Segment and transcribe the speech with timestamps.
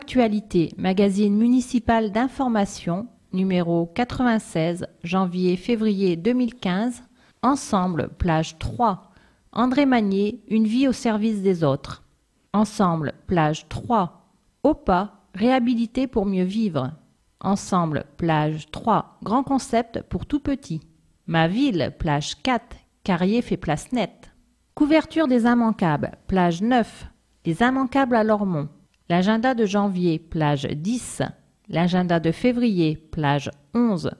[0.00, 7.02] Actualité, magazine municipal d'information, numéro 96, janvier-février 2015.
[7.42, 9.10] Ensemble, plage 3.
[9.50, 12.04] André Magnier, une vie au service des autres.
[12.52, 14.30] Ensemble, plage 3.
[14.62, 16.92] OPA, réhabilité pour mieux vivre.
[17.40, 19.18] Ensemble, plage 3.
[19.24, 20.80] Grand concept pour tout petit.
[21.26, 22.76] Ma ville, plage 4.
[23.02, 24.30] Carrier fait place nette.
[24.76, 27.08] Couverture des immanquables, plage 9.
[27.44, 28.68] Les immanquables à Lormont.
[29.10, 31.22] L'agenda de janvier, plage 10.
[31.70, 34.10] L'agenda de février, plage 11.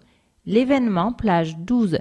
[0.47, 1.99] L'événement, plage 12.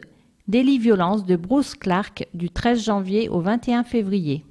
[0.47, 4.45] Délit violence de Bruce Clark du 13 janvier au 21 février.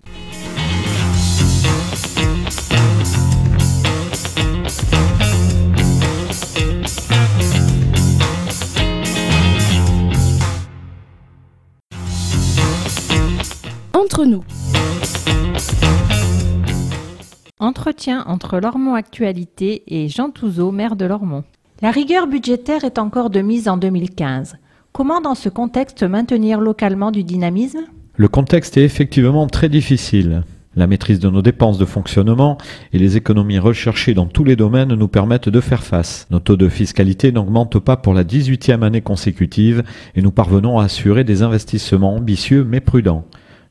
[13.94, 14.44] Entre nous.
[17.58, 21.42] Entretien entre Lormont Actualité et Jean Touzeau, maire de Lormont.
[21.80, 24.56] La rigueur budgétaire est encore de mise en 2015.
[24.92, 27.80] Comment dans ce contexte maintenir localement du dynamisme?
[28.16, 30.42] Le contexte est effectivement très difficile.
[30.74, 32.58] La maîtrise de nos dépenses de fonctionnement
[32.92, 36.26] et les économies recherchées dans tous les domaines nous permettent de faire face.
[36.30, 39.82] Nos taux de fiscalité n'augmentent pas pour la 18e année consécutive
[40.14, 43.24] et nous parvenons à assurer des investissements ambitieux mais prudents.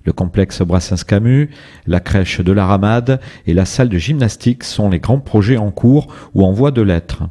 [0.06, 1.50] Le complexe Brassens-Camus,
[1.88, 5.72] la crèche de la Ramade et la salle de gymnastique sont les grands projets en
[5.72, 7.24] cours ou en voie de l'être.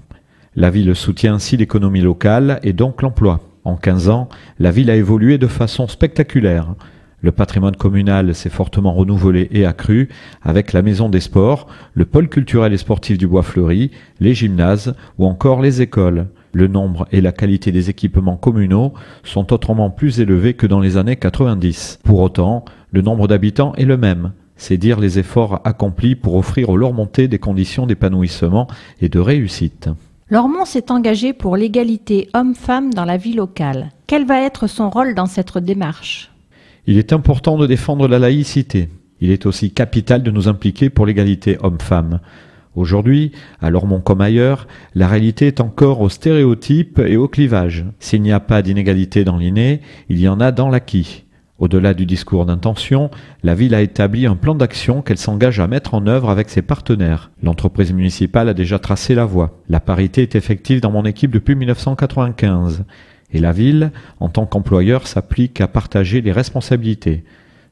[0.57, 3.41] La ville soutient ainsi l'économie locale et donc l'emploi.
[3.63, 6.75] En 15 ans, la ville a évolué de façon spectaculaire.
[7.21, 10.09] Le patrimoine communal s'est fortement renouvelé et accru
[10.43, 14.97] avec la maison des sports, le pôle culturel et sportif du Bois Fleuri, les gymnases
[15.19, 18.95] ou encore les écoles le nombre et la qualité des équipements communaux
[19.25, 21.99] sont autrement plus élevés que dans les années 90.
[22.05, 24.33] Pour autant, le nombre d'habitants est le même.
[24.57, 28.69] C'est dire les efforts accomplis pour offrir aux Lormontais des conditions d'épanouissement
[29.01, 29.91] et de réussite.
[30.31, 33.91] Lormont s'est engagé pour l'égalité homme-femme dans la vie locale.
[34.07, 36.31] Quel va être son rôle dans cette démarche?
[36.87, 38.89] Il est important de défendre la laïcité.
[39.21, 42.21] Il est aussi capital de nous impliquer pour l'égalité homme-femme.
[42.77, 47.85] Aujourd'hui, à Lormont comme ailleurs, la réalité est encore aux stéréotypes et au clivage.
[48.01, 51.25] S'il n'y a pas d'inégalité dans l'inné, il y en a dans l'acquis.
[51.61, 53.11] Au-delà du discours d'intention,
[53.45, 56.63] la ville a établi un plan d'action qu'elle s'engage à mettre en œuvre avec ses
[56.63, 57.31] partenaires.
[57.45, 59.61] L'entreprise municipale a déjà tracé la voie.
[59.69, 62.85] La parité est effective dans mon équipe depuis 1995.
[63.33, 67.23] Et la ville, en tant qu'employeur, s'applique à partager les responsabilités.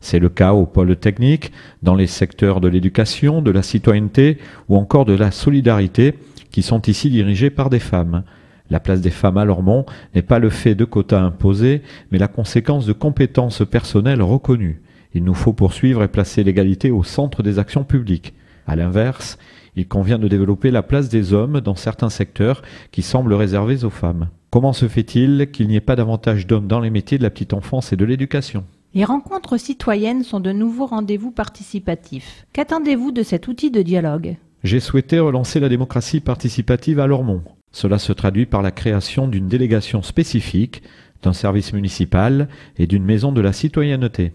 [0.03, 1.53] C'est le cas au pôle technique,
[1.85, 4.37] dans les secteurs de l'éducation, de la citoyenneté
[4.69, 6.15] ou encore de la solidarité,
[6.51, 8.25] qui sont ici dirigés par des femmes.
[8.69, 12.27] La place des femmes à Lormont n'est pas le fait de quotas imposés, mais la
[12.27, 14.83] conséquence de compétences personnelles reconnues.
[15.15, 18.35] Il nous faut poursuivre et placer l'égalité au centre des actions publiques.
[18.67, 19.39] À l'inverse,
[19.77, 23.91] il convient de développer la place des hommes dans certains secteurs qui semblent réservés aux
[23.91, 24.31] femmes.
[24.51, 27.55] Comment se fait-il qu'il n'y ait pas davantage d'hommes dans les métiers de la petite
[27.55, 28.65] enfance et de l'éducation?
[28.95, 32.47] Les rencontres citoyennes sont de nouveaux rendez-vous participatifs.
[32.53, 34.37] Qu'attendez-vous de cet outil de dialogue?
[34.65, 37.43] J'ai souhaité relancer la démocratie participative à Lormont.
[37.73, 40.83] Cela se traduit par la création d'une délégation spécifique,
[41.23, 44.33] d'un service municipal et d'une maison de la citoyenneté.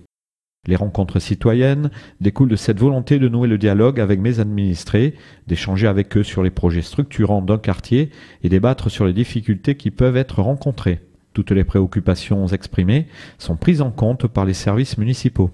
[0.66, 5.13] Les rencontres citoyennes découlent de cette volonté de nouer le dialogue avec mes administrés,
[5.45, 8.09] d'échanger avec eux sur les projets structurants d'un quartier
[8.44, 11.06] et débattre sur les difficultés qui peuvent être rencontrées.
[11.38, 13.06] Toutes les préoccupations exprimées
[13.38, 15.52] sont prises en compte par les services municipaux.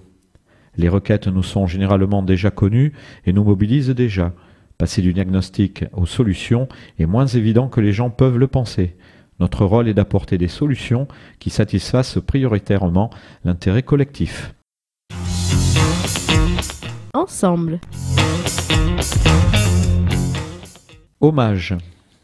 [0.78, 2.94] Les requêtes nous sont généralement déjà connues
[3.26, 4.32] et nous mobilisent déjà.
[4.78, 6.68] Passer du diagnostic aux solutions
[6.98, 8.96] est moins évident que les gens peuvent le penser.
[9.40, 11.06] Notre rôle est d'apporter des solutions
[11.38, 13.10] qui satisfassent prioritairement
[13.44, 14.54] l'intérêt collectif.
[17.12, 17.78] Ensemble.
[21.20, 21.76] Hommage.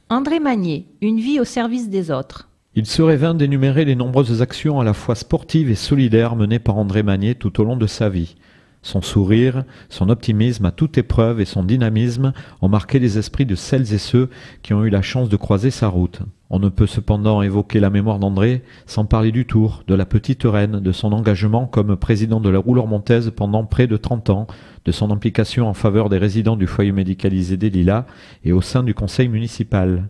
[0.08, 2.49] André Magnier, une vie au service des autres.
[2.76, 6.78] Il serait vain d'énumérer les nombreuses actions à la fois sportives et solidaires menées par
[6.78, 8.36] André Magnier tout au long de sa vie.
[8.82, 12.32] Son sourire, son optimisme à toute épreuve et son dynamisme
[12.62, 14.30] ont marqué les esprits de celles et ceux
[14.62, 16.20] qui ont eu la chance de croiser sa route.
[16.48, 20.44] On ne peut cependant évoquer la mémoire d'André sans parler du tour, de la petite
[20.44, 24.46] reine, de son engagement comme président de la rouleur montaise pendant près de 30 ans,
[24.84, 28.06] de son implication en faveur des résidents du foyer médicalisé des Lilas
[28.44, 30.08] et au sein du conseil municipal.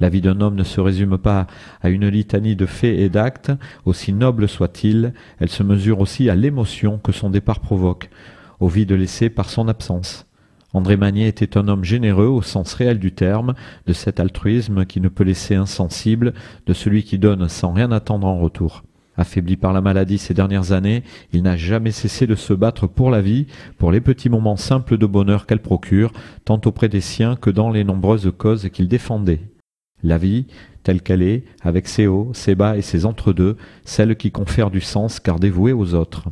[0.00, 1.46] La vie d'un homme ne se résume pas
[1.80, 3.52] à une litanie de faits et d'actes,
[3.84, 8.10] aussi noble soit-il, elle se mesure aussi à l'émotion que son départ provoque,
[8.60, 10.26] au vide laissé par son absence.
[10.74, 13.54] André Magnier était un homme généreux au sens réel du terme,
[13.86, 16.32] de cet altruisme qui ne peut laisser insensible,
[16.66, 18.82] de celui qui donne sans rien attendre en retour.
[19.18, 21.02] Affaibli par la maladie ces dernières années,
[21.32, 23.46] il n'a jamais cessé de se battre pour la vie,
[23.76, 26.12] pour les petits moments simples de bonheur qu'elle procure,
[26.46, 29.51] tant auprès des siens que dans les nombreuses causes qu'il défendait.
[30.02, 30.46] La vie,
[30.82, 34.80] telle qu'elle est, avec ses hauts, ses bas et ses entre-deux, celle qui confère du
[34.80, 36.24] sens car dévouée aux autres.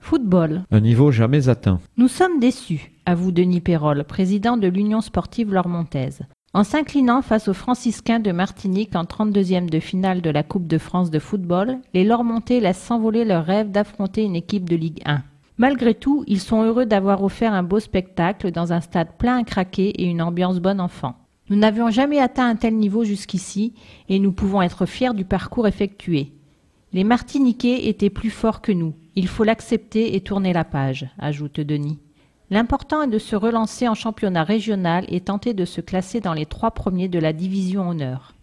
[0.00, 0.64] Football.
[0.70, 1.80] Un niveau jamais atteint.
[1.96, 6.22] Nous sommes déçus, avoue Denis Perrol, président de l'Union sportive lormontaise.
[6.52, 10.78] En s'inclinant face aux franciscains de Martinique en 32e de finale de la Coupe de
[10.78, 15.22] France de football, les Lormontais laissent s'envoler leur rêve d'affronter une équipe de Ligue 1.
[15.58, 19.42] Malgré tout, ils sont heureux d'avoir offert un beau spectacle dans un stade plein à
[19.44, 21.16] craquer et une ambiance bonne enfant.
[21.50, 23.74] Nous n'avions jamais atteint un tel niveau jusqu'ici
[24.08, 26.32] et nous pouvons être fiers du parcours effectué.
[26.94, 28.94] Les Martiniquais étaient plus forts que nous.
[29.14, 31.98] Il faut l'accepter et tourner la page, ajoute Denis.
[32.50, 36.46] L'important est de se relancer en championnat régional et tenter de se classer dans les
[36.46, 38.34] trois premiers de la division honneur.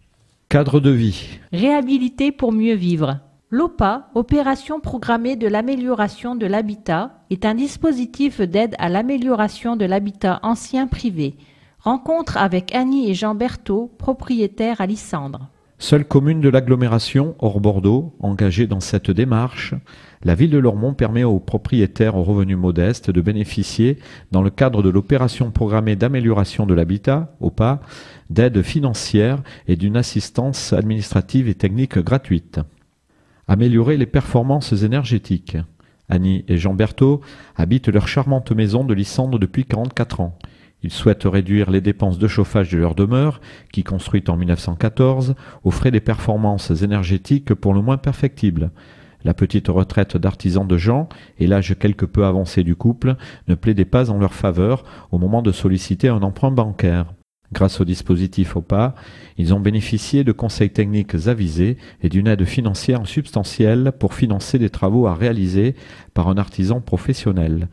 [0.49, 1.39] Cadre de vie.
[1.53, 3.19] Réhabiliter pour mieux vivre.
[3.49, 10.39] L'OPA, opération programmée de l'amélioration de l'habitat, est un dispositif d'aide à l'amélioration de l'habitat
[10.43, 11.35] ancien privé.
[11.83, 15.49] Rencontre avec Annie et Jean Berthaud, propriétaires à Lissandre.
[15.79, 19.73] Seule commune de l'agglomération, hors Bordeaux, engagée dans cette démarche,
[20.23, 23.97] la ville de Lormont permet aux propriétaires aux revenus modestes de bénéficier,
[24.31, 27.81] dans le cadre de l'opération programmée d'amélioration de l'habitat, OPA,
[28.29, 32.59] d'aides financières et d'une assistance administrative et technique gratuite.
[33.47, 35.57] Améliorer les performances énergétiques.
[36.09, 37.21] Annie et Jean Berthaud
[37.55, 40.37] habitent leur charmante maison de Lissandre depuis 44 ans.
[40.83, 43.39] Ils souhaitent réduire les dépenses de chauffage de leur demeure,
[43.71, 48.71] qui construite en 1914, aux frais des performances énergétiques pour le moins perfectibles.
[49.23, 51.07] La petite retraite d'artisans de Jean
[51.37, 53.15] et l'âge quelque peu avancé du couple
[53.47, 57.13] ne plaidaient pas en leur faveur au moment de solliciter un emprunt bancaire.
[57.53, 58.95] Grâce au dispositif OPA,
[59.37, 64.69] ils ont bénéficié de conseils techniques avisés et d'une aide financière substantielle pour financer des
[64.69, 65.75] travaux à réaliser
[66.13, 67.67] par un artisan professionnel.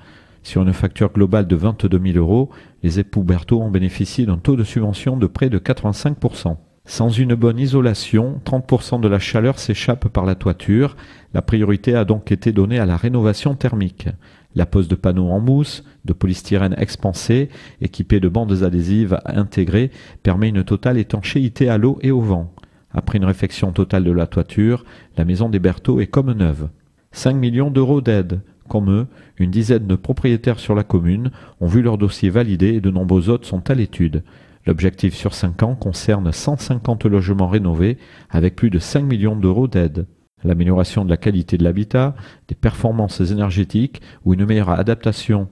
[0.48, 2.48] Sur une facture globale de 22 000 euros,
[2.82, 6.56] les époux Berthaud ont bénéficié d'un taux de subvention de près de 85%
[6.86, 10.96] sans une bonne isolation, 30% de la chaleur s'échappe par la toiture.
[11.34, 14.08] La priorité a donc été donnée à la rénovation thermique.
[14.54, 17.50] La pose de panneaux en mousse, de polystyrène expansé,
[17.82, 19.90] équipés de bandes adhésives intégrées,
[20.22, 22.54] permet une totale étanchéité à l'eau et au vent.
[22.90, 24.86] Après une réfection totale de la toiture,
[25.18, 26.70] la maison des Berthaud est comme neuve.
[27.12, 29.06] 5 millions d'euros d'aide, comme eux,
[29.38, 31.30] une dizaine de propriétaires sur la commune
[31.60, 34.22] ont vu leur dossier validé et de nombreux autres sont à l'étude.
[34.66, 37.98] L'objectif sur 5 ans concerne 150 logements rénovés
[38.28, 40.06] avec plus de 5 millions d'euros d'aide.
[40.44, 42.14] L'amélioration de la qualité de l'habitat,
[42.46, 45.48] des performances énergétiques ou une meilleure adaptation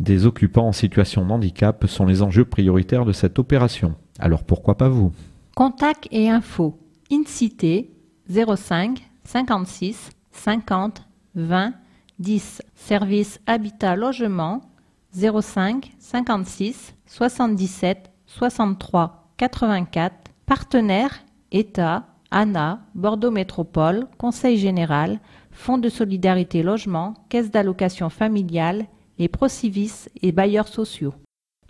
[0.00, 3.94] des occupants en situation de handicap sont les enjeux prioritaires de cette opération.
[4.18, 5.12] Alors pourquoi pas vous?
[5.54, 6.78] Contact et info.
[7.12, 7.90] Incité
[8.28, 11.02] 05 56 50
[11.34, 11.74] 20
[12.20, 12.62] 10.
[12.74, 14.60] Service Habitat Logement
[15.14, 20.14] 05 56 77 63 84.
[20.44, 25.18] Partenaires État, ANA, Bordeaux Métropole, Conseil général,
[25.50, 28.86] Fonds de solidarité logement, Caisse d'allocation familiale,
[29.18, 31.14] les procivis et bailleurs sociaux.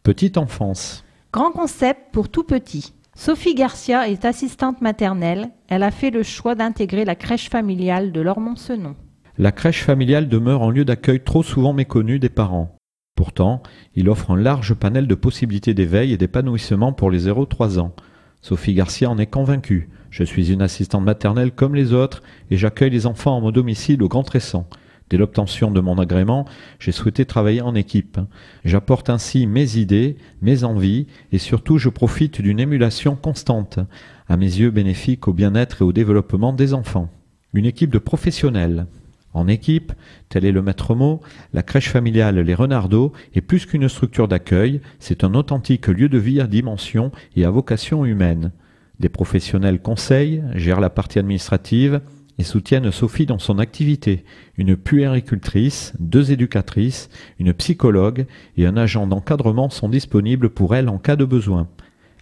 [0.02, 1.04] Petite enfance.
[1.32, 2.92] Grand concept pour tout petit.
[3.14, 5.50] Sophie Garcia est assistante maternelle.
[5.68, 8.96] Elle a fait le choix d'intégrer la crèche familiale de Lormont-Senon.
[9.38, 12.76] La crèche familiale demeure un lieu d'accueil trop souvent méconnu des parents.
[13.16, 13.62] Pourtant,
[13.94, 17.94] il offre un large panel de possibilités d'éveil et d'épanouissement pour les 0-3 ans.
[18.40, 19.90] Sophie Garcia en est convaincue.
[20.10, 24.02] Je suis une assistante maternelle comme les autres et j'accueille les enfants en mon domicile
[24.02, 24.64] au Grand Tresson.
[25.10, 26.46] Dès l'obtention de mon agrément,
[26.78, 28.18] j'ai souhaité travailler en équipe.
[28.64, 33.80] J'apporte ainsi mes idées, mes envies et surtout je profite d'une émulation constante,
[34.28, 37.10] à mes yeux bénéfique au bien-être et au développement des enfants.
[37.52, 38.86] Une équipe de professionnels,
[39.32, 39.92] en équipe,
[40.28, 41.20] tel est le maître mot,
[41.52, 46.18] la crèche familiale Les Renardeaux est plus qu'une structure d'accueil, c'est un authentique lieu de
[46.18, 48.52] vie à dimension et à vocation humaine.
[48.98, 52.00] Des professionnels conseillent, gèrent la partie administrative
[52.38, 54.24] et soutiennent Sophie dans son activité.
[54.56, 57.08] Une puéricultrice, deux éducatrices,
[57.38, 61.68] une psychologue et un agent d'encadrement sont disponibles pour elle en cas de besoin.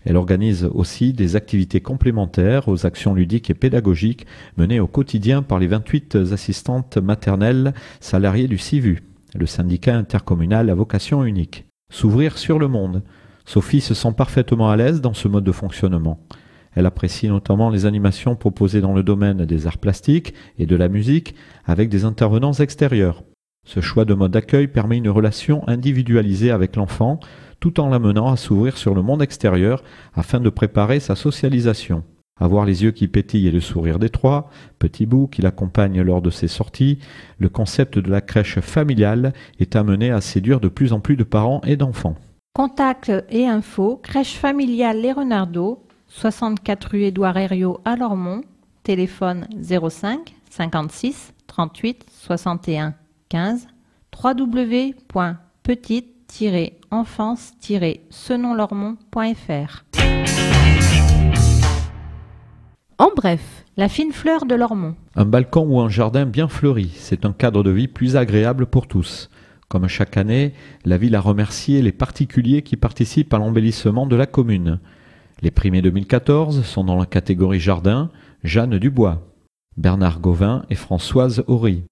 [0.04, 4.26] Elle organise aussi des activités complémentaires aux actions ludiques et pédagogiques
[4.56, 9.02] menées au quotidien par les 28 assistantes maternelles salariées du CIVU,
[9.34, 11.66] le syndicat intercommunal à vocation unique.
[11.92, 13.02] S'ouvrir sur le monde.
[13.44, 16.20] Sophie se sent parfaitement à l'aise dans ce mode de fonctionnement.
[16.74, 20.88] Elle apprécie notamment les animations proposées dans le domaine des arts plastiques et de la
[20.88, 23.24] musique avec des intervenants extérieurs.
[23.66, 27.20] Ce choix de mode d'accueil permet une relation individualisée avec l'enfant
[27.60, 29.82] tout en l'amenant à s'ouvrir sur le monde extérieur
[30.14, 32.04] afin de préparer sa socialisation.
[32.40, 34.48] Avoir les yeux qui pétillent et le sourire d'étroit,
[34.78, 36.98] petit bout qui l'accompagne lors de ses sorties,
[37.38, 41.24] le concept de la crèche familiale est amené à séduire de plus en plus de
[41.24, 42.14] parents et d'enfants.
[42.54, 48.42] Contact et info, crèche familiale Les Renardeaux, 64 rue Édouard Herriot à Lormont,
[48.84, 52.94] téléphone 05 56 38 61
[53.28, 53.66] 15,
[56.90, 59.84] www.petite-enfance-senonlormont.fr.
[62.98, 64.94] En bref, la fine fleur de Lormont.
[65.14, 68.88] Un balcon ou un jardin bien fleuri, c'est un cadre de vie plus agréable pour
[68.88, 69.30] tous.
[69.68, 70.54] Comme chaque année,
[70.84, 74.80] la ville a remercié les particuliers qui participent à l'embellissement de la commune.
[75.42, 78.10] Les primés 2014 sont dans la catégorie jardin
[78.42, 79.22] Jeanne Dubois,
[79.76, 81.84] Bernard Gauvin et Françoise Horry.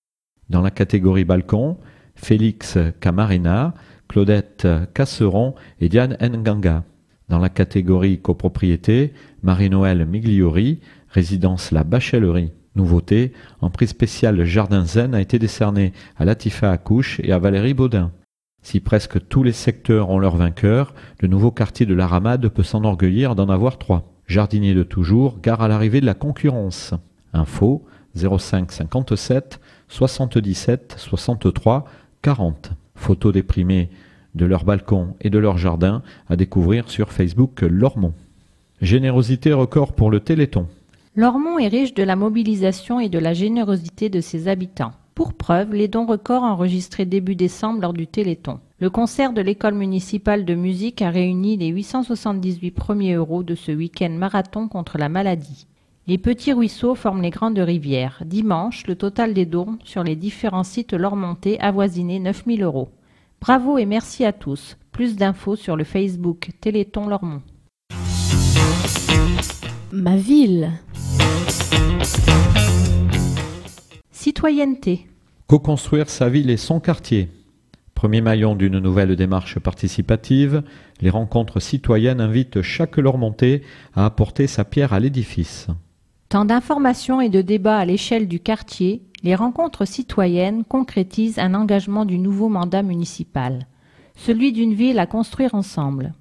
[0.48, 1.76] Dans la catégorie balcon,
[2.16, 3.74] Félix Camarina,
[4.08, 6.84] Claudette Casseron et Diane Nganga.
[7.28, 12.52] Dans la catégorie copropriété, Marie-Noël Migliori, résidence La Bachellerie.
[12.76, 13.32] Nouveauté,
[13.62, 18.12] un prix spécial Jardin Zen a été décerné à Latifa Accouche et à Valérie Baudin.
[18.62, 22.62] Si presque tous les secteurs ont leur vainqueur, le nouveau quartier de la Ramade peut
[22.62, 24.12] s'enorgueillir d'en avoir trois.
[24.26, 26.92] Jardinier de toujours, gare à l'arrivée de la concurrence.
[27.32, 31.84] Info 05 57 77 63
[32.22, 32.72] 40.
[32.96, 33.88] Photos déprimées
[34.34, 38.14] de leur balcon et de leur jardin à découvrir sur Facebook Lormont.
[38.82, 40.66] Générosité record pour le Téléthon.
[41.14, 44.92] Lormont est riche de la mobilisation et de la générosité de ses habitants.
[45.14, 48.60] Pour preuve, les dons records enregistrés début décembre lors du Téléthon.
[48.80, 53.72] Le concert de l'école municipale de musique a réuni les 878 premiers euros de ce
[53.72, 55.66] week-end marathon contre la maladie.
[56.08, 58.22] Les petits ruisseaux forment les grandes rivières.
[58.24, 62.90] Dimanche, le total des dons sur les différents sites lormontais avoisinait 9000 euros.
[63.40, 64.76] Bravo et merci à tous.
[64.92, 67.42] Plus d'infos sur le Facebook Téléthon Lormont.
[69.90, 70.70] Ma ville.
[74.12, 75.08] Citoyenneté.
[75.48, 77.30] Co-construire sa ville et son quartier.
[77.96, 80.62] Premier maillon d'une nouvelle démarche participative,
[81.00, 85.66] les rencontres citoyennes invitent chaque Lormontais à apporter sa pierre à l'édifice.
[86.28, 92.04] Tant d'informations et de débats à l'échelle du quartier, les rencontres citoyennes concrétisent un engagement
[92.04, 93.68] du nouveau mandat municipal,
[94.16, 96.14] celui d'une ville à construire ensemble.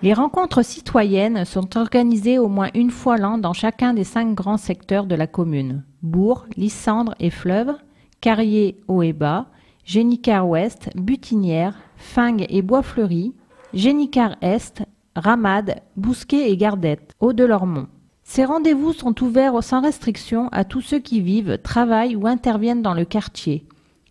[0.00, 4.58] Les rencontres citoyennes sont organisées au moins une fois l'an dans chacun des cinq grands
[4.58, 7.74] secteurs de la commune Bourg, Lissandre et Fleuve,
[8.20, 9.46] Carrier, Haut et Bas,
[9.84, 13.34] Génicard Ouest, Butinière, Fingue et Bois-Fleuri,
[13.74, 14.84] Génicard Est,
[15.16, 17.88] Ramade, Bousquet et Gardette, Haut-de-Lormont.
[18.30, 22.92] Ces rendez-vous sont ouverts sans restriction à tous ceux qui vivent, travaillent ou interviennent dans
[22.92, 23.64] le quartier,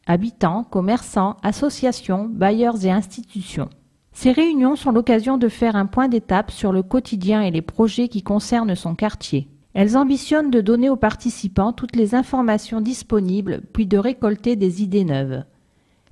[0.07, 3.69] habitants, commerçants, associations, bailleurs et institutions.
[4.13, 8.07] Ces réunions sont l'occasion de faire un point d'étape sur le quotidien et les projets
[8.07, 9.49] qui concernent son quartier.
[9.75, 15.05] Elles ambitionnent de donner aux participants toutes les informations disponibles, puis de récolter des idées
[15.05, 15.43] neuves.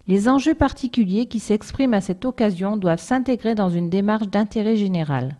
[0.08, 5.38] Les enjeux particuliers qui s'expriment à cette occasion doivent s'intégrer dans une démarche d'intérêt général.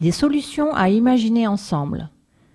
[0.00, 2.10] Des solutions à imaginer ensemble.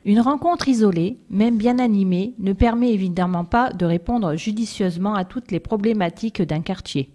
[0.05, 5.51] Une rencontre isolée, même bien animée, ne permet évidemment pas de répondre judicieusement à toutes
[5.51, 7.09] les problématiques d'un quartier.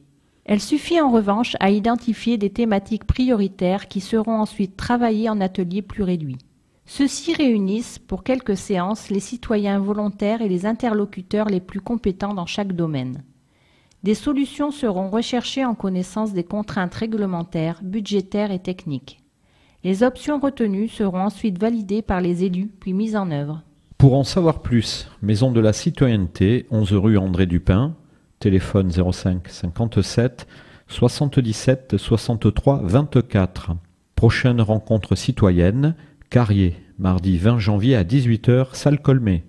[0.45, 5.83] Elle suffit en revanche à identifier des thématiques prioritaires qui seront ensuite travaillées en ateliers
[5.83, 6.39] plus réduits.
[6.85, 12.47] Ceux-ci réunissent pour quelques séances les citoyens volontaires et les interlocuteurs les plus compétents dans
[12.47, 13.25] chaque domaine.
[14.03, 19.23] Des solutions seront recherchées en connaissance des contraintes réglementaires, budgétaires et techniques.
[19.85, 23.63] Les options retenues seront ensuite validées par les élus puis mises en œuvre.
[23.97, 27.95] Pour en savoir plus, Maison de la Citoyenneté, 11 rue André Dupin,
[28.41, 30.49] téléphone 05 57
[30.89, 33.77] 77 63 24.
[34.17, 35.95] Prochaine rencontre citoyenne,
[36.29, 39.45] Carrier, mardi 20 janvier à 18h, salle Colmé.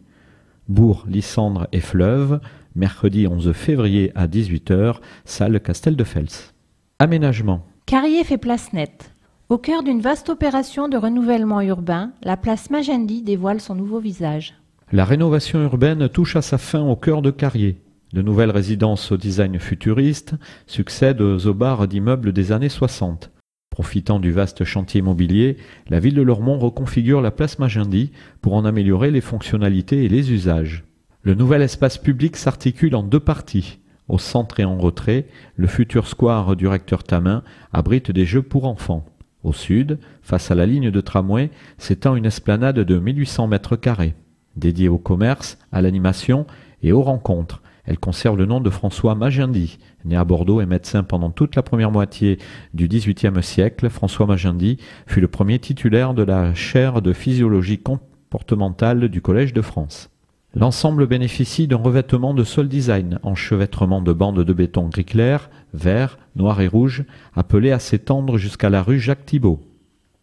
[0.67, 2.39] Bourg, Lissandre et Fleuve,
[2.75, 6.53] mercredi 11 février à 18h, salle Castel de Fels.
[6.99, 7.65] Aménagement.
[7.87, 9.11] Carrier fait place nette.
[9.49, 14.53] Au cœur d'une vaste opération de renouvellement urbain, la place Magendie dévoile son nouveau visage.
[14.91, 17.81] La rénovation urbaine touche à sa fin au cœur de Carrier.
[18.13, 20.35] De nouvelles résidences au design futuriste
[20.67, 23.31] succèdent aux aubarres d'immeubles des années 60.
[23.71, 28.65] Profitant du vaste chantier immobilier, la ville de Lormont reconfigure la place Magendie pour en
[28.65, 30.83] améliorer les fonctionnalités et les usages.
[31.23, 33.79] Le nouvel espace public s'articule en deux parties.
[34.09, 35.25] Au centre et en retrait,
[35.55, 37.41] le futur square du recteur Tamin
[37.73, 39.07] abrite des jeux pour enfants.
[39.43, 44.13] Au sud, face à la ligne de tramway, s'étend une esplanade de 1800 mètres carrés.
[44.55, 46.45] Dédiée au commerce, à l'animation
[46.83, 49.79] et aux rencontres, elle conserve le nom de François Magendie.
[50.05, 52.37] Né à Bordeaux et médecin pendant toute la première moitié
[52.73, 54.77] du XVIIIe siècle, François Magendie
[55.07, 60.11] fut le premier titulaire de la chaire de physiologie comportementale du Collège de France.
[60.55, 66.17] L'ensemble bénéficie d'un revêtement de sol design, enchevêtrement de bandes de béton gris clair, vert,
[66.35, 67.03] noir et rouge,
[67.35, 69.61] appelé à s'étendre jusqu'à la rue Jacques Thibault.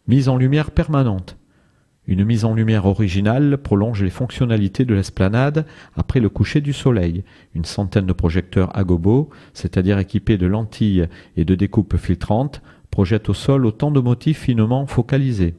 [0.07, 1.37] Mise en lumière permanente.
[2.07, 5.65] Une mise en lumière originale prolonge les fonctionnalités de l'esplanade
[5.95, 7.23] après le coucher du soleil.
[7.55, 11.07] Une centaine de projecteurs agobo, c'est-à-dire équipés de lentilles
[11.37, 15.55] et de découpes filtrantes, projettent au sol autant de motifs finement focalisés.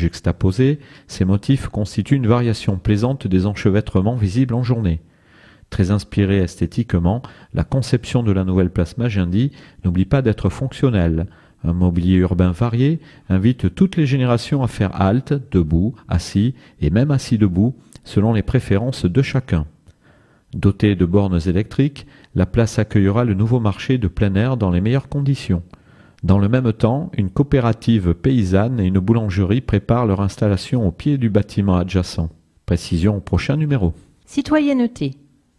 [0.00, 0.78] Juxtaposés,
[1.08, 5.00] ces motifs constituent une variation plaisante des enchevêtrements visibles en journée.
[5.68, 7.20] Très inspirée esthétiquement,
[7.52, 9.52] la conception de la nouvelle place Magendie
[9.84, 11.26] n'oublie pas d'être fonctionnelle.
[11.64, 17.10] Un mobilier urbain varié invite toutes les générations à faire halte, debout, assis et même
[17.10, 19.66] assis debout, selon les préférences de chacun.
[20.54, 24.80] Dotée de bornes électriques, la place accueillera le nouveau marché de plein air dans les
[24.80, 25.62] meilleures conditions.
[26.22, 31.16] Dans le même temps, une coopérative paysanne et une boulangerie préparent leur installation au pied
[31.16, 32.28] du bâtiment adjacent.
[32.66, 33.94] Précision au prochain numéro.
[34.26, 35.14] Citoyenneté.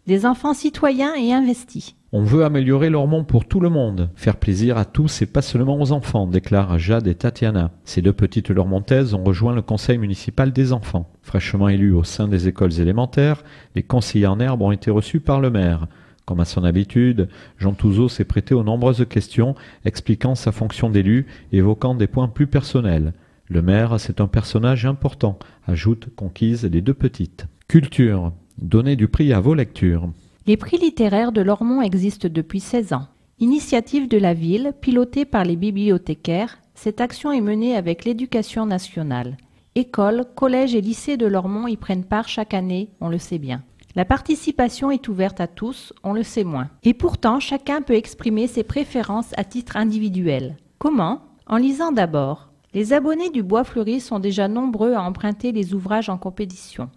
[0.06, 1.96] Des enfants citoyens et investis.
[2.12, 5.80] On veut améliorer Lormont pour tout le monde, faire plaisir à tous et pas seulement
[5.80, 7.70] aux enfants, déclarent Jade et Tatiana.
[7.84, 11.10] Ces deux petites Lormontaises ont rejoint le conseil municipal des enfants.
[11.22, 13.42] Fraîchement élus au sein des écoles élémentaires,
[13.74, 15.86] les conseillers en herbe ont été reçus par le maire.
[16.24, 21.26] Comme à son habitude, Jean Touzeau s'est prêté aux nombreuses questions, expliquant sa fonction d'élu,
[21.52, 23.12] évoquant des points plus personnels.
[23.48, 27.46] Le maire, c'est un personnage important, ajoute Conquise les deux petites.
[27.68, 28.32] Culture.
[28.58, 30.10] Donnez du prix à vos lectures.
[30.46, 33.08] Les prix littéraires de Lormont existent depuis 16 ans.
[33.38, 39.36] Initiative de la ville, pilotée par les bibliothécaires, cette action est menée avec l'éducation nationale.
[39.74, 43.62] Écoles, collèges et lycées de Lormont y prennent part chaque année, on le sait bien.
[43.94, 46.70] La participation est ouverte à tous, on le sait moins.
[46.82, 50.56] Et pourtant, chacun peut exprimer ses préférences à titre individuel.
[50.78, 51.20] Comment?
[51.46, 52.48] En lisant d'abord.
[52.72, 56.88] Les abonnés du Bois Fleuri sont déjà nombreux à emprunter les ouvrages en compétition.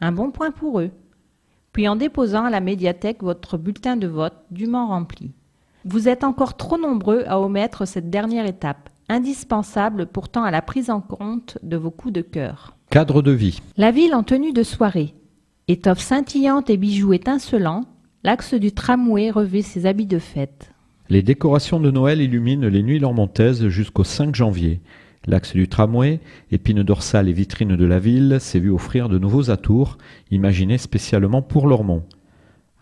[0.00, 0.92] Un bon point pour eux.
[1.72, 5.32] Puis en déposant à la médiathèque votre bulletin de vote dûment rempli.
[5.84, 10.90] Vous êtes encore trop nombreux à omettre cette dernière étape, indispensable pourtant à la prise
[10.90, 12.76] en compte de vos coups de cœur.
[12.90, 13.60] Cadre de vie.
[13.76, 15.14] La ville en tenue de soirée.
[15.70, 17.84] Étoffe scintillante et bijoux étincelants,
[18.24, 20.72] l'axe du tramway revêt ses habits de fête.
[21.08, 24.80] Les décorations de Noël illuminent les nuits lormontaises jusqu'au 5 janvier.
[25.28, 26.18] L'axe du tramway,
[26.50, 29.96] épine dorsale et vitrine de la ville, s'est vu offrir de nouveaux atours,
[30.32, 32.02] imaginés spécialement pour Lormont.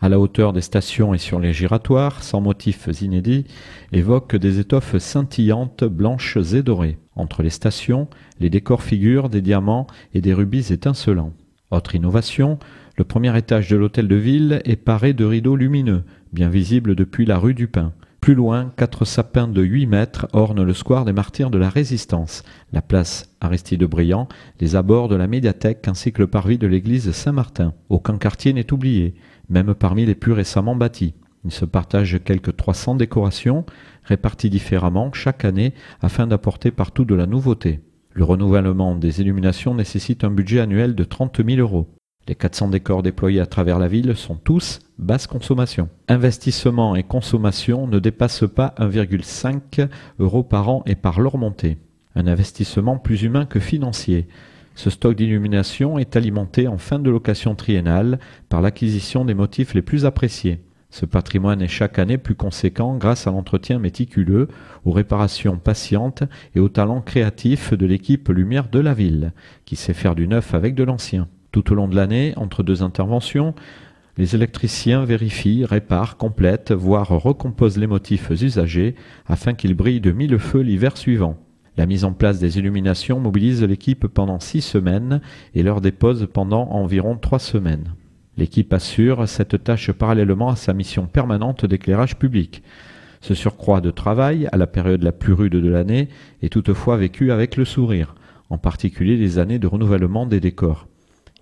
[0.01, 3.45] À la hauteur des stations et sur les giratoires, sans motifs inédits,
[3.93, 6.97] évoquent des étoffes scintillantes, blanches et dorées.
[7.17, 8.09] Entre les stations,
[8.41, 11.35] les décors figurent des diamants et des rubis étincelants.
[11.71, 12.59] Autre innovation,
[12.97, 16.03] le premier étage de l'hôtel de ville est paré de rideaux lumineux,
[16.33, 17.93] bien visibles depuis la rue du Pin.
[18.21, 22.43] Plus loin, quatre sapins de 8 mètres ornent le square des martyrs de la Résistance,
[22.73, 24.29] la place Aristide Briand,
[24.61, 27.75] les abords de la médiathèque ainsi que le parvis de l'église Saint-Martin.
[27.91, 29.15] Aucun quartier n'est oublié,
[29.51, 31.15] même parmi les plus récemment bâtis.
[31.45, 33.65] Il se partage quelques 300 décorations,
[34.05, 37.81] réparties différemment chaque année afin d'apporter partout de la nouveauté.
[38.19, 41.87] Le renouvellement des illuminations nécessite un budget annuel de 30 000 euros.
[42.27, 45.89] Les 400 décors déployés à travers la ville sont tous basse consommation.
[46.09, 51.79] Investissement et consommation ne dépassent pas 1,5 euros par an et par leur montée.
[52.17, 54.27] Un investissement plus humain que financier.
[54.75, 59.83] Ce stock d'illumination est alimenté en fin de location triennale par l'acquisition des motifs les
[59.83, 60.59] plus appréciés.
[60.91, 64.49] Ce patrimoine est chaque année plus conséquent grâce à l'entretien méticuleux,
[64.85, 66.23] aux réparations patientes
[66.55, 69.33] et au talent créatif de l'équipe Lumière de la ville,
[69.67, 71.29] qui sait faire du neuf avec de l'ancien.
[71.53, 73.55] Tout au long de l'année, entre deux interventions,
[74.17, 78.97] les électriciens vérifient, réparent, complètent, voire recomposent les motifs usagés
[79.27, 81.37] afin qu'ils brillent de mille feux l'hiver suivant.
[81.77, 85.21] La mise en place des illuminations mobilise l'équipe pendant six semaines
[85.55, 87.95] et leur dépose pendant environ trois semaines.
[88.39, 92.63] L'équipe assure cette tâche parallèlement à sa mission permanente d'éclairage public.
[93.21, 96.09] Ce surcroît de travail, à la période la plus rude de l'année,
[96.41, 98.15] est toutefois vécu avec le sourire,
[98.49, 100.87] en particulier les années de renouvellement des décors.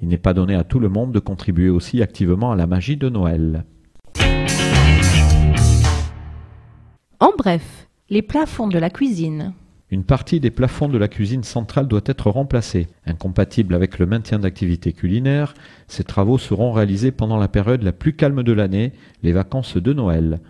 [0.00, 2.96] Il n'est pas donné à tout le monde de contribuer aussi activement à la magie
[2.96, 3.66] de Noël.
[7.20, 9.52] En bref, les plafonds de la cuisine.
[9.92, 12.88] Une partie des plafonds de la cuisine centrale doit être remplacée.
[13.06, 15.54] Incompatible avec le maintien d'activités culinaires,
[15.86, 19.92] ces travaux seront réalisés pendant la période la plus calme de l'année, les vacances de
[19.92, 20.40] Noël.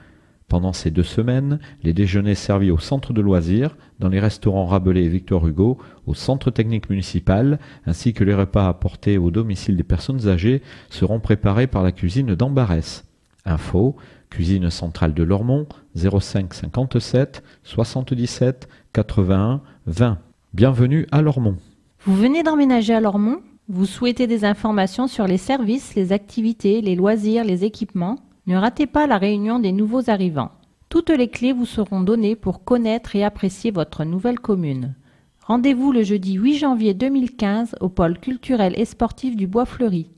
[0.48, 5.04] Pendant ces deux semaines, les déjeuners servis au centre de loisirs, dans les restaurants Rabelais
[5.04, 9.82] et Victor Hugo, au centre technique municipal, ainsi que les repas apportés au domicile des
[9.82, 13.04] personnes âgées seront préparés par la cuisine d'Ambarès.
[13.44, 13.96] Info
[14.30, 20.18] Cuisine centrale de Lormont 05 57 77 81 20.
[20.54, 21.56] Bienvenue à Lormont.
[22.06, 26.94] Vous venez d'emménager à Lormont Vous souhaitez des informations sur les services, les activités, les
[26.94, 30.50] loisirs, les équipements Ne ratez pas la réunion des nouveaux arrivants.
[30.88, 34.94] Toutes les clés vous seront données pour connaître et apprécier votre nouvelle commune.
[35.46, 40.10] Rendez-vous le jeudi 8 janvier 2015 au pôle culturel et sportif du Bois Fleuri.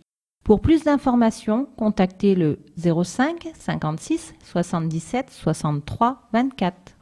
[0.44, 6.97] Pour plus d'informations, contactez le 05 56 77 63 24.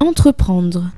[0.00, 0.90] Entreprendre.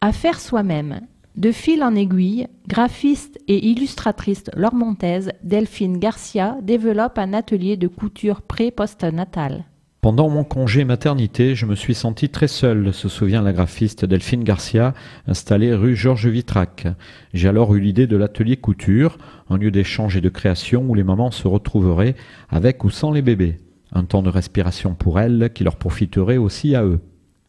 [0.00, 1.00] À faire soi-même.
[1.36, 8.42] De fil en aiguille, graphiste et illustratrice lormontaise, Delphine Garcia développe un atelier de couture
[8.42, 9.64] pré-postnatal.
[10.00, 14.44] Pendant mon congé maternité, je me suis senti très seul, se souvient la graphiste Delphine
[14.44, 14.92] Garcia,
[15.28, 16.88] installée rue Georges Vitrac.
[17.32, 21.04] J'ai alors eu l'idée de l'atelier couture, un lieu d'échange et de création où les
[21.04, 22.16] mamans se retrouveraient
[22.48, 23.60] avec ou sans les bébés.
[23.92, 27.00] Un temps de respiration pour elles qui leur profiterait aussi à eux.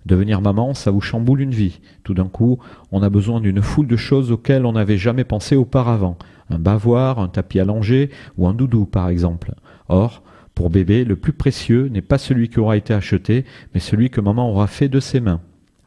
[0.06, 1.80] Devenir maman, ça vous chamboule une vie.
[2.04, 2.58] Tout d'un coup,
[2.92, 6.18] on a besoin d'une foule de choses auxquelles on n'avait jamais pensé auparavant.
[6.50, 9.54] Un bavoir, un tapis allongé ou un doudou par exemple.
[9.90, 10.24] Or,
[10.56, 14.22] pour bébé, le plus précieux n'est pas celui qui aura été acheté, mais celui que
[14.22, 15.42] maman aura fait de ses mains.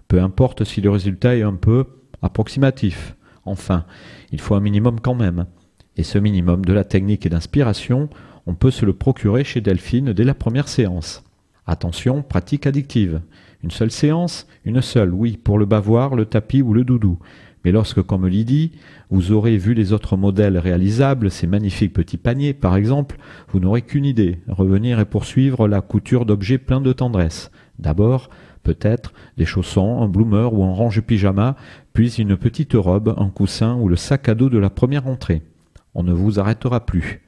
[0.08, 1.86] Peu importe si le résultat est un peu
[2.22, 3.16] approximatif.
[3.44, 3.84] Enfin,
[4.32, 5.46] il faut un minimum quand même.
[5.96, 8.08] Et ce minimum de la technique et d'inspiration,
[8.46, 11.24] on peut se le procurer chez Delphine dès la première séance.
[11.66, 13.22] Attention, pratique addictive.
[13.62, 17.18] Une seule séance Une seule, oui, pour le bavoir, le tapis ou le doudou.
[17.64, 18.72] Mais lorsque, comme Lydie,
[19.08, 23.16] vous aurez vu les autres modèles réalisables, ces magnifiques petits paniers par exemple,
[23.48, 27.50] vous n'aurez qu'une idée, revenir et poursuivre la couture d'objets pleins de tendresse.
[27.78, 28.28] D'abord,
[28.62, 31.56] peut-être des chaussons, un bloomer ou un range pyjama,
[31.94, 35.40] puis une petite robe, un coussin ou le sac à dos de la première entrée.
[35.94, 37.23] On ne vous arrêtera plus.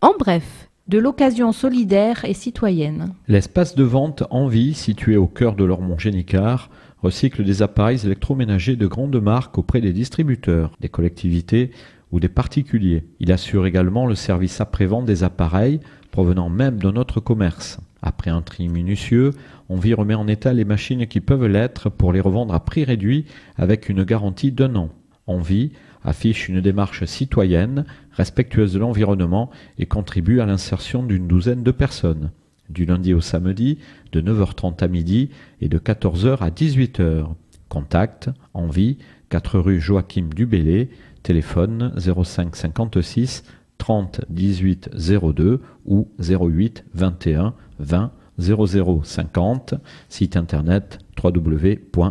[0.00, 3.14] En bref, de l'occasion solidaire et citoyenne.
[3.28, 6.70] L'espace de vente Envie, situé au cœur de l'Ormont-Génicard,
[7.02, 11.70] recycle des appareils électroménagers de grandes marques auprès des distributeurs, des collectivités
[12.12, 13.04] ou des particuliers.
[13.20, 17.78] Il assure également le service après-vente des appareils provenant même de notre commerce.
[18.02, 19.32] Après un tri minutieux,
[19.68, 22.84] on vit remet en état les machines qui peuvent l'être pour les revendre à prix
[22.84, 24.90] réduit avec une garantie d'un an.
[25.26, 31.70] Envie affiche une démarche citoyenne, respectueuse de l'environnement et contribue à l'insertion d'une douzaine de
[31.70, 32.30] personnes.
[32.70, 33.78] Du lundi au samedi,
[34.12, 37.26] de 9h30 à midi et de 14h à 18h.
[37.68, 40.88] Contact Envie, 4 rue Joachim Dubélé,
[41.22, 43.44] téléphone 05 56
[43.80, 49.74] 30 18 02 ou 08 21 20 00 50,
[50.08, 52.10] site internet www.envie.org.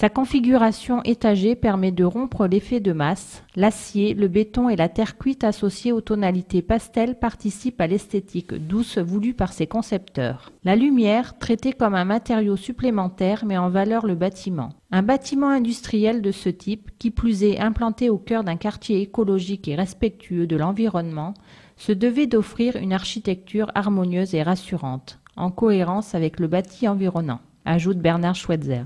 [0.00, 3.44] Sa configuration étagée permet de rompre l'effet de masse.
[3.54, 8.96] L'acier, le béton et la terre cuite associés aux tonalités pastel participent à l'esthétique douce
[8.96, 10.52] voulue par ses concepteurs.
[10.64, 14.70] La lumière, traitée comme un matériau supplémentaire, met en valeur le bâtiment.
[14.90, 19.68] Un bâtiment industriel de ce type, qui plus est implanté au cœur d'un quartier écologique
[19.68, 21.34] et respectueux de l'environnement,
[21.76, 27.98] se devait d'offrir une architecture harmonieuse et rassurante, en cohérence avec le bâti environnant, ajoute
[27.98, 28.84] Bernard Schweitzer.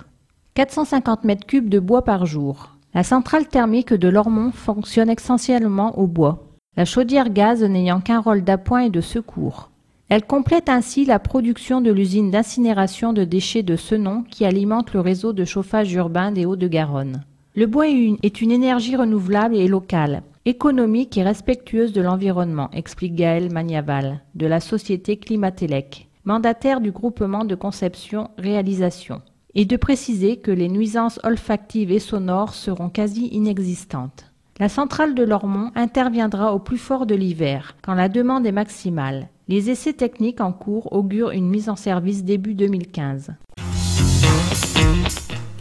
[0.55, 2.77] 450 mètres cubes de bois par jour.
[2.95, 6.45] La centrale thermique de Lormont fonctionne essentiellement au bois,
[6.77, 9.71] la chaudière gaz n'ayant qu'un rôle d'appoint et de secours.
[10.09, 15.01] Elle complète ainsi la production de l'usine d'incinération de déchets de Senon qui alimente le
[15.01, 17.25] réseau de chauffage urbain des Hauts-de-Garonne.
[17.57, 23.53] Le bois est une énergie renouvelable et locale, économique et respectueuse de l'environnement, explique Gaël
[23.53, 29.21] Magnaval, de la société Climatelec, mandataire du groupement de conception-réalisation
[29.55, 34.31] et de préciser que les nuisances olfactives et sonores seront quasi inexistantes.
[34.61, 39.29] La centrale de Lormont interviendra au plus fort de l'hiver, quand la demande est maximale.
[39.49, 43.35] Les essais techniques en cours augurent une mise en service début 2015.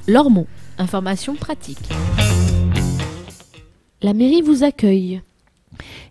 [0.08, 1.90] Lormont, information pratique.
[4.02, 5.22] La mairie vous accueille.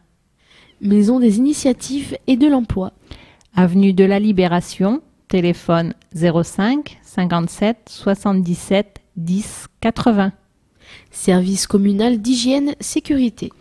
[0.82, 2.94] Maison des initiatives et de l'emploi.
[3.56, 10.32] Avenue de la Libération, téléphone 05 57 77 10 80.
[11.12, 13.52] Service communal d'hygiène sécurité.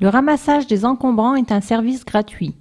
[0.00, 2.54] Le ramassage des encombrants est un service gratuit,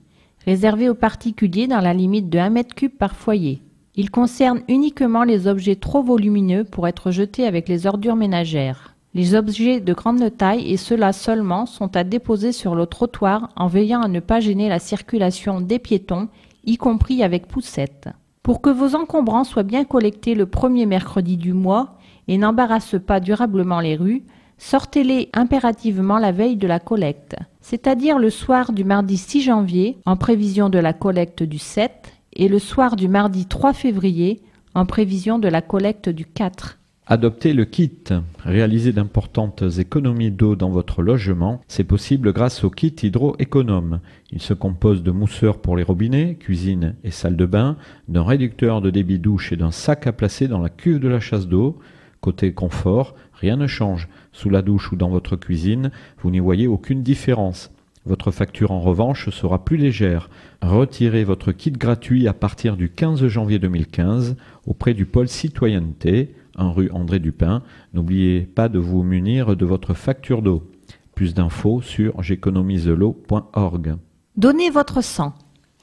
[0.45, 3.61] réservé aux particuliers dans la limite de 1 m3 par foyer.
[3.95, 8.96] Il concerne uniquement les objets trop volumineux pour être jetés avec les ordures ménagères.
[9.17, 13.65] Les objets de grande taille, et ceux-là seulement, sont à déposer sur le trottoir en
[13.65, 16.27] veillant à ne pas gêner la circulation des piétons,
[16.65, 18.09] y compris avec poussette.
[18.43, 23.19] Pour que vos encombrants soient bien collectés le premier mercredi du mois et n'embarrassent pas
[23.19, 24.21] durablement les rues,
[24.59, 30.15] sortez-les impérativement la veille de la collecte, c'est-à-dire le soir du mardi 6 janvier, en
[30.15, 31.91] prévision de la collecte du 7,
[32.33, 34.43] et le soir du mardi 3 février,
[34.75, 36.77] en prévision de la collecte du 4.
[37.09, 38.03] Adoptez le kit.
[38.43, 44.01] Réaliser d'importantes économies d'eau dans votre logement, c'est possible grâce au kit hydro-économe.
[44.31, 47.77] Il se compose de mousseurs pour les robinets, cuisine et salle de bain,
[48.09, 51.21] d'un réducteur de débit douche et d'un sac à placer dans la cuve de la
[51.21, 51.79] chasse d'eau.
[52.19, 54.09] Côté confort, rien ne change.
[54.33, 55.91] Sous la douche ou dans votre cuisine,
[56.21, 57.71] vous n'y voyez aucune différence.
[58.05, 60.29] Votre facture en revanche sera plus légère.
[60.61, 66.89] Retirez votre kit gratuit à partir du 15 janvier 2015 auprès du pôle citoyenneté rue
[66.91, 67.63] André Dupin.
[67.93, 70.63] N'oubliez pas de vous munir de votre facture d'eau.
[71.15, 73.95] Plus d'infos sur j'économise l'eau.org.
[74.35, 75.33] Donnez votre sang.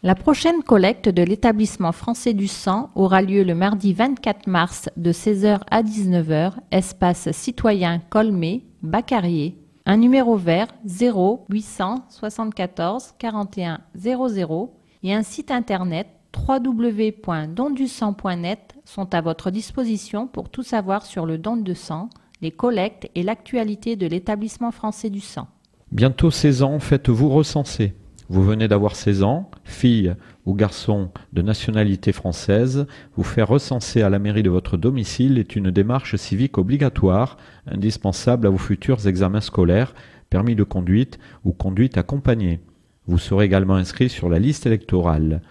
[0.04, 5.12] La prochaine collecte de l'établissement français du sang aura lieu le mardi 24 mars de
[5.12, 9.56] 16h à 19h, espace citoyen Colmé, Bacarier.
[9.86, 19.50] Un numéro vert 0 874 41 00 et un site internet www.dondusang.net sont à votre
[19.50, 22.10] disposition pour tout savoir sur le don de sang,
[22.42, 25.48] les collectes et l'actualité de l'établissement français du sang.
[25.92, 27.94] Bientôt 16 ans, faites-vous recenser.
[28.28, 30.14] Vous venez d'avoir 16 ans, fille
[30.46, 35.56] ou garçon de nationalité française, vous faire recenser à la mairie de votre domicile est
[35.56, 39.94] une démarche civique obligatoire, indispensable à vos futurs examens scolaires,
[40.30, 42.60] permis de conduite ou conduite accompagnée.
[43.06, 45.42] Vous serez également inscrit sur la liste électorale.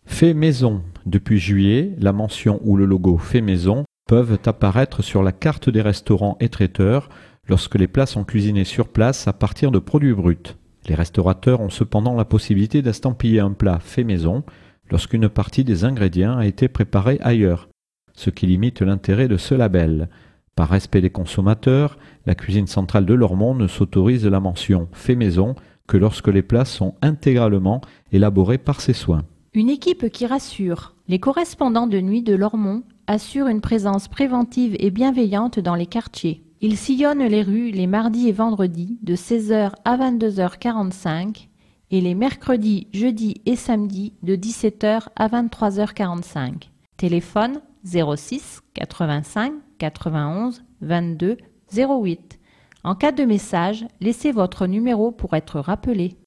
[0.10, 0.82] Fait maison.
[1.06, 5.82] Depuis juillet, la mention ou le logo Fait maison peuvent apparaître sur la carte des
[5.82, 7.08] restaurants et traiteurs
[7.48, 10.58] lorsque les plats sont cuisinés sur place à partir de produits bruts.
[10.90, 14.44] Les restaurateurs ont cependant la possibilité d'estampiller un plat fait maison
[14.92, 17.70] lorsqu'une partie des ingrédients a été préparée ailleurs,
[18.14, 20.10] ce qui limite l'intérêt de ce label.
[20.54, 25.56] Par respect des consommateurs, la cuisine centrale de Lormont ne s'autorise la mention fait maison
[25.88, 27.80] que lorsque les plats sont intégralement
[28.12, 29.24] élaborés par ses soins.
[29.56, 30.94] Une équipe qui rassure.
[31.08, 36.44] Les correspondants de nuit de Lormont assurent une présence préventive et bienveillante dans les quartiers.
[36.62, 41.48] Ils sillonnent les rues les mardis et vendredis de 16h à 22h45
[41.90, 46.70] et les mercredis, jeudis et samedis de 17h à 23h45.
[46.98, 51.38] Téléphone 06 85 91 22
[51.76, 52.40] 08.
[52.84, 56.18] En cas de message, laissez votre numéro pour être rappelé.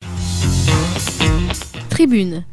[1.88, 2.44] Tribune.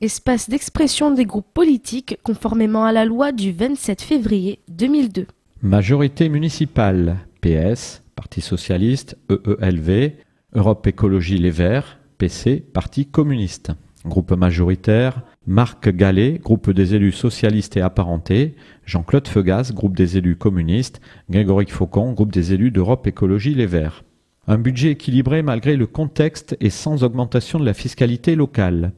[0.00, 5.26] Espace d'expression des groupes politiques conformément à la loi du 27 février 2002.
[5.60, 10.12] Majorité municipale, PS, Parti socialiste, EELV,
[10.54, 13.72] Europe Écologie Les Verts, PC, Parti communiste.
[14.06, 18.54] Groupe majoritaire, Marc Gallet, groupe des élus socialistes et apparentés,
[18.86, 24.04] Jean-Claude Feugas, groupe des élus communistes, Grégory Faucon, groupe des élus d'Europe Écologie Les Verts.
[24.50, 28.92] Un budget équilibré malgré le contexte et sans augmentation de la fiscalité locale.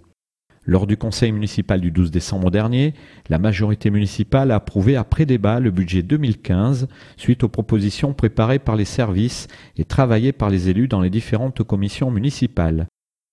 [0.64, 2.94] Lors du conseil municipal du 12 décembre dernier,
[3.28, 6.86] la majorité municipale a approuvé après débat le budget 2015
[7.16, 11.64] suite aux propositions préparées par les services et travaillées par les élus dans les différentes
[11.64, 12.86] commissions municipales.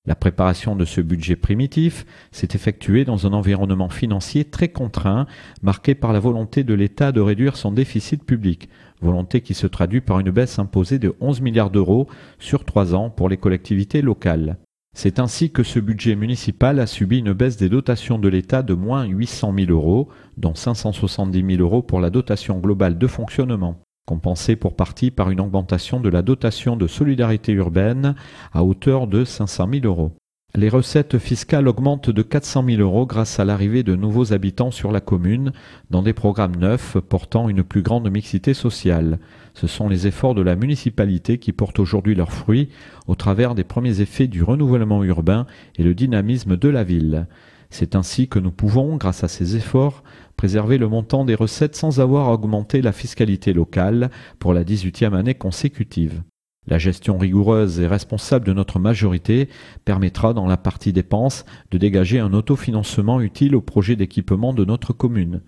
[0.08, 5.28] La préparation de ce budget primitif s'est effectuée dans un environnement financier très contraint,
[5.62, 8.70] marqué par la volonté de l'État de réduire son déficit public,
[9.02, 12.08] volonté qui se traduit par une baisse imposée de 11 milliards d'euros
[12.40, 14.58] sur trois ans pour les collectivités locales.
[14.96, 18.74] C'est ainsi que ce budget municipal a subi une baisse des dotations de l'État de
[18.74, 20.08] moins 800 000 euros,
[20.38, 25.40] dont 570 000 euros pour la dotation globale de fonctionnement, compensée pour partie par une
[25.40, 28.16] augmentation de la dotation de solidarité urbaine
[28.54, 30.14] à hauteur de 500 000 euros.
[30.58, 34.92] Les recettes fiscales augmentent de 400 000 euros grâce à l'arrivée de nouveaux habitants sur
[34.92, 35.52] la commune
[35.92, 39.20] dans des programmes neufs portant une plus grande mixité sociale.
[39.54, 42.70] Ce sont les efforts de la municipalité qui portent aujourd'hui leurs fruits
[43.06, 45.46] au travers des premiers effets du renouvellement urbain
[45.78, 47.28] et le dynamisme de la ville.
[47.70, 50.04] C'est ainsi que nous pouvons, grâce à ces efforts,
[50.38, 55.36] préserver le montant des recettes sans avoir augmenté la fiscalité locale pour la 18e année
[55.36, 56.24] consécutive.
[56.68, 59.48] La gestion rigoureuse et responsable de notre majorité
[59.86, 64.92] permettra dans la partie dépenses de dégager un autofinancement utile au projet d'équipement de notre
[64.92, 65.42] commune.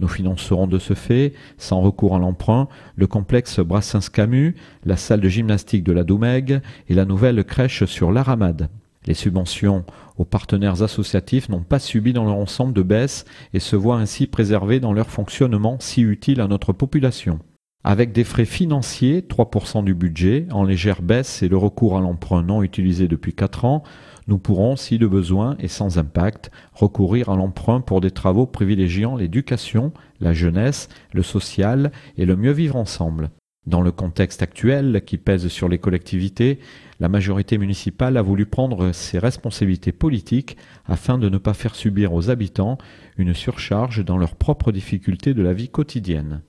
[0.00, 5.28] Nous financerons de ce fait, sans recours à l'emprunt, le complexe Brassens-Camus, la salle de
[5.28, 8.68] gymnastique de la Doumègue et la nouvelle crèche sur l'Aramade.
[9.06, 9.84] Les subventions
[10.16, 14.26] aux partenaires associatifs n'ont pas subi dans leur ensemble de baisse et se voient ainsi
[14.26, 17.38] préservées dans leur fonctionnement si utile à notre population.
[17.86, 22.42] Avec des frais financiers, 3% du budget, en légère baisse et le recours à l'emprunt
[22.42, 23.82] non utilisé depuis 4 ans,
[24.26, 29.16] Nous pourrons, si de besoin et sans impact, recourir à l'emprunt pour des travaux privilégiant
[29.16, 33.28] l'éducation, la jeunesse, le social et le mieux vivre ensemble.
[33.66, 36.60] Dans le contexte actuel qui pèse sur les collectivités,
[37.00, 40.56] la majorité municipale a voulu prendre ses responsabilités politiques
[40.86, 42.78] afin de ne pas faire subir aux habitants
[43.18, 46.40] une surcharge dans leurs propres difficultés de la vie quotidienne.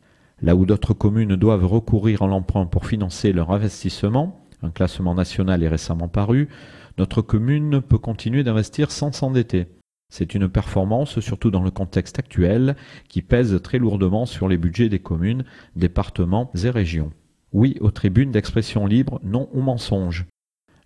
[0.41, 5.63] Là où d'autres communes doivent recourir à l'emprunt pour financer leur investissement, un classement national
[5.63, 6.49] est récemment paru,
[6.97, 9.67] notre commune peut continuer d'investir sans s'endetter.
[10.09, 12.75] C'est une performance, surtout dans le contexte actuel,
[13.09, 17.11] qui pèse très lourdement sur les budgets des communes, départements et régions.
[17.53, 20.25] Oui aux tribunes d'expression libre, non aux mensonges.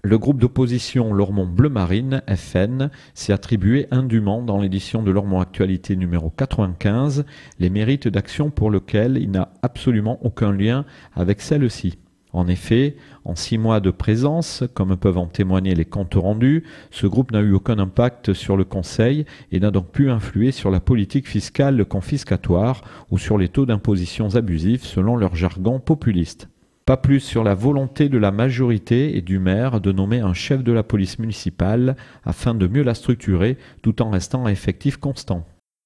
[0.02, 5.98] Le groupe d'opposition Lormont Bleu Marine, FN, s'est attribué indûment dans l'édition de Lormont Actualité
[5.98, 7.26] numéro 95
[7.60, 10.86] les mérites d'action pour lesquels il n'a absolument aucun lien
[11.16, 11.98] avec celle-ci.
[12.32, 12.96] En effet,
[13.26, 17.42] en six mois de présence, comme peuvent en témoigner les comptes rendus, ce groupe n'a
[17.42, 21.84] eu aucun impact sur le Conseil et n'a donc pu influer sur la politique fiscale
[21.84, 26.48] confiscatoire ou sur les taux d'impositions abusifs selon leur jargon populiste.
[26.90, 30.64] Pas plus sur la volonté de la majorité et du maire de nommer un chef
[30.64, 35.46] de la police municipale afin de mieux la structurer tout en restant à effectif constant.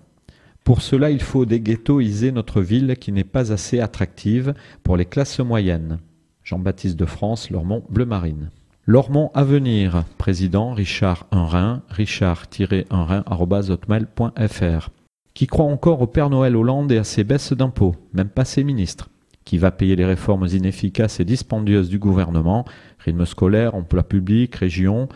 [0.64, 5.40] Pour cela, il faut déghettoiser notre ville qui n'est pas assez attractive pour les classes
[5.40, 6.00] moyennes.
[6.46, 8.52] Jean-Baptiste de France, Lormont Bleu Marine.
[8.86, 14.90] Lormont Avenir, président Richard Unrin, richard-unrin.fr.
[15.34, 18.64] Qui croit encore au Père Noël Hollande et à ses baisses d'impôts, même pas ses
[18.64, 19.10] ministres
[19.44, 22.64] Qui va payer les réformes inefficaces et dispendieuses du gouvernement,
[23.00, 25.10] rythme scolaire, emploi public, région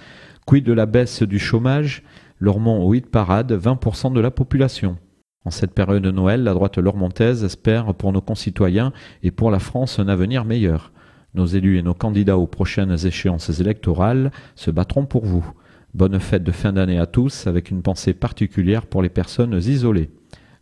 [0.47, 2.01] Quid de la baisse du chômage?
[2.39, 4.97] Lormont au hit parade, 20% de la population.
[5.45, 9.59] En cette période de Noël, la droite lormontaise espère pour nos concitoyens et pour la
[9.59, 10.91] France un avenir meilleur.
[11.33, 15.45] Nos élus et nos candidats aux prochaines échéances électorales se battront pour vous.
[15.93, 20.11] Bonne fête de fin d'année à tous avec une pensée particulière pour les personnes isolées.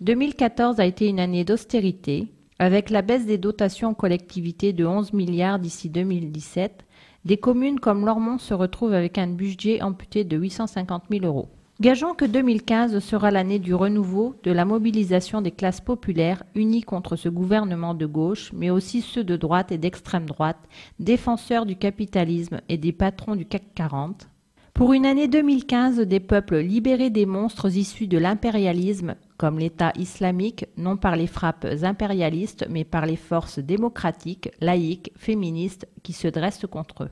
[0.00, 2.28] 2014 a été une année d'austérité,
[2.58, 6.84] avec la baisse des dotations aux collectivités de 11 milliards d'ici 2017,
[7.24, 11.48] des communes comme Lormont se retrouvent avec un budget amputé de 850 000 euros.
[11.80, 17.16] Gageons que 2015 sera l'année du renouveau, de la mobilisation des classes populaires unies contre
[17.16, 20.58] ce gouvernement de gauche, mais aussi ceux de droite et d'extrême droite,
[21.00, 24.28] défenseurs du capitalisme et des patrons du CAC 40,
[24.74, 30.66] pour une année 2015 des peuples libérés des monstres issus de l'impérialisme, comme l'État islamique,
[30.76, 36.66] non par les frappes impérialistes, mais par les forces démocratiques, laïques, féministes qui se dressent
[36.70, 37.10] contre eux.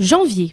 [0.01, 0.51] Janvier.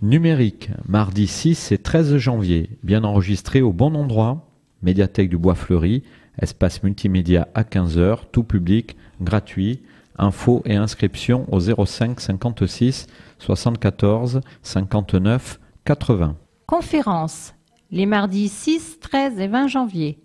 [0.00, 4.48] Numérique, mardi 6 et 13 janvier, bien enregistré au bon endroit,
[4.80, 6.02] médiathèque du Bois Fleuri,
[6.40, 9.82] espace multimédia à 15h, tout public, gratuit,
[10.16, 13.06] infos et inscriptions au 05 56
[13.38, 16.36] 74 59 80.
[16.66, 17.52] Conférence,
[17.90, 20.22] les mardis 6, 13 et 20 janvier,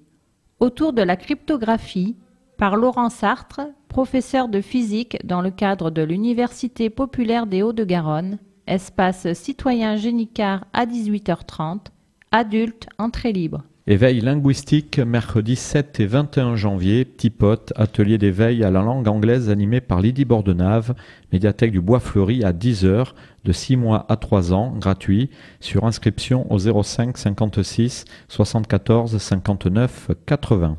[0.61, 2.15] autour de la cryptographie,
[2.55, 9.33] par Laurent Sartre, professeur de physique dans le cadre de l'Université populaire des Hauts-de-Garonne, espace
[9.33, 11.87] citoyen Génicard à 18h30,
[12.31, 13.63] adulte, entrée libre.
[13.89, 19.49] Éveil linguistique, mercredi 7 et 21 janvier, Petit Pote, atelier d'éveil à la langue anglaise
[19.49, 20.93] animé par Lydie Bordenave,
[21.31, 23.13] médiathèque du Bois Fleuri à 10h,
[23.45, 25.29] de 6 mois à 3 ans, gratuit,
[25.61, 30.77] sur inscription au 05 56 74 59 80.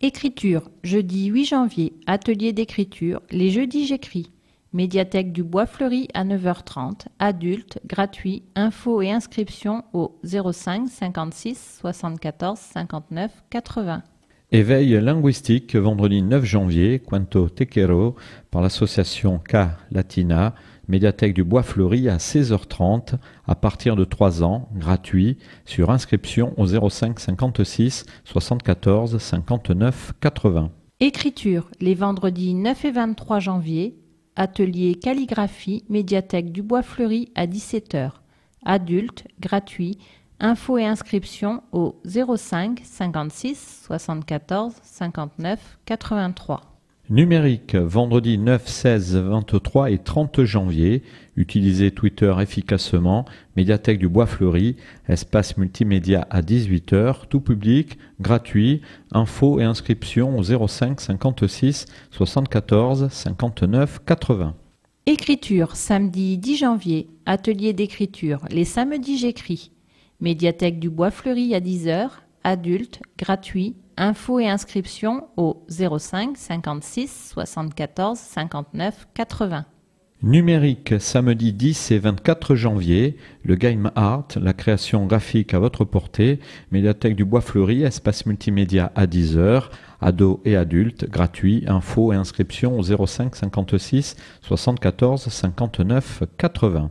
[0.00, 4.30] Écriture, jeudi 8 janvier, atelier d'écriture, les jeudis j'écris.
[4.72, 12.56] Médiathèque du Bois Fleuri à 9h30, adulte, gratuit, info et inscription au 05 56 74
[12.60, 14.04] 59 80.
[14.52, 18.14] Éveil linguistique, vendredi 9 janvier, Quanto Tequero,
[18.52, 19.56] par l'association K
[19.90, 20.54] Latina,
[20.88, 23.14] médiathèque du Bois Fleuri à 16h30,
[23.46, 30.70] à partir de 3 ans, gratuit, sur inscription au 05 56 74 59 80.
[31.00, 33.98] Écriture, les vendredis 9 et 23 janvier,
[34.34, 38.10] atelier calligraphie, médiathèque du Bois Fleuri à 17h.
[38.64, 39.98] Adulte, gratuit,
[40.40, 46.67] info et inscription au 05 56 74 59 83.
[47.10, 51.02] Numérique, vendredi 9, 16, 23 et 30 janvier.
[51.36, 53.24] Utilisez Twitter efficacement.
[53.56, 54.76] Médiathèque du Bois Fleuri.
[55.08, 57.26] Espace multimédia à 18h.
[57.30, 58.82] Tout public, gratuit.
[59.10, 64.54] Infos et inscriptions au 05 56 74 59 80.
[65.06, 67.08] Écriture, samedi 10 janvier.
[67.24, 68.44] Atelier d'écriture.
[68.50, 69.70] Les samedis j'écris.
[70.20, 72.10] Médiathèque du Bois Fleuri à 10h.
[72.44, 79.66] Adulte, gratuit Infos et inscriptions au 05 56 74 59 80.
[80.22, 86.38] Numérique, samedi 10 et 24 janvier, le Game Art, la création graphique à votre portée,
[86.72, 89.64] médiathèque du Bois Fleuri, espace multimédia à 10h,
[90.00, 96.90] ados et adultes, gratuit, infos et inscriptions au 05 56 74 59 80.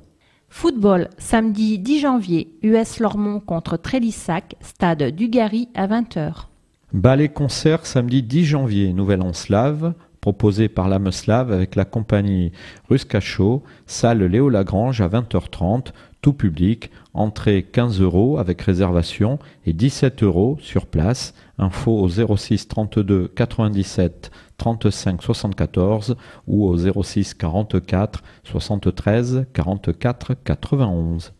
[0.49, 6.47] Football, samedi 10 janvier, US Lormont contre Trélissac, stade Dugarry à 20h.
[6.93, 12.53] Ballet-concert samedi 10 janvier, Nouvelle en Slave, proposé par l'âme slave avec la compagnie
[12.89, 15.87] Ruscacho, salle Léo Lagrange à 20h30,
[16.21, 21.33] tout public, entrée 15 euros avec réservation et 17 euros sur place.
[21.57, 26.15] Info au 06 32 97 35 74
[26.47, 31.33] ou au 06 44 73 44 91.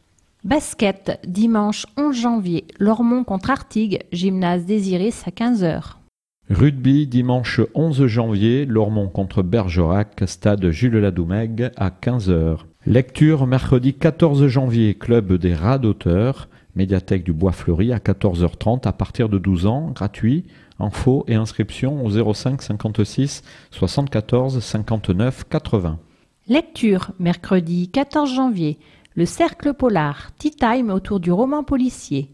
[0.48, 5.96] Basket, dimanche 11 janvier, Lormont contre Artigues, gymnase Désiris à 15h.
[6.50, 12.60] Rugby, dimanche 11 janvier, Lormont contre Bergerac, stade Jules Ladoumègue à 15h.
[12.86, 18.94] Lecture, mercredi 14 janvier, club des rats d'auteur, médiathèque du Bois Fleuri à 14h30 à
[18.94, 20.46] partir de 12 ans, gratuit.
[20.80, 26.00] Info et inscription au 05 56 74 59 80.
[26.50, 28.80] Lecture, mercredi 14 janvier,
[29.18, 32.30] le Cercle Polar, Tea Time autour du roman policier.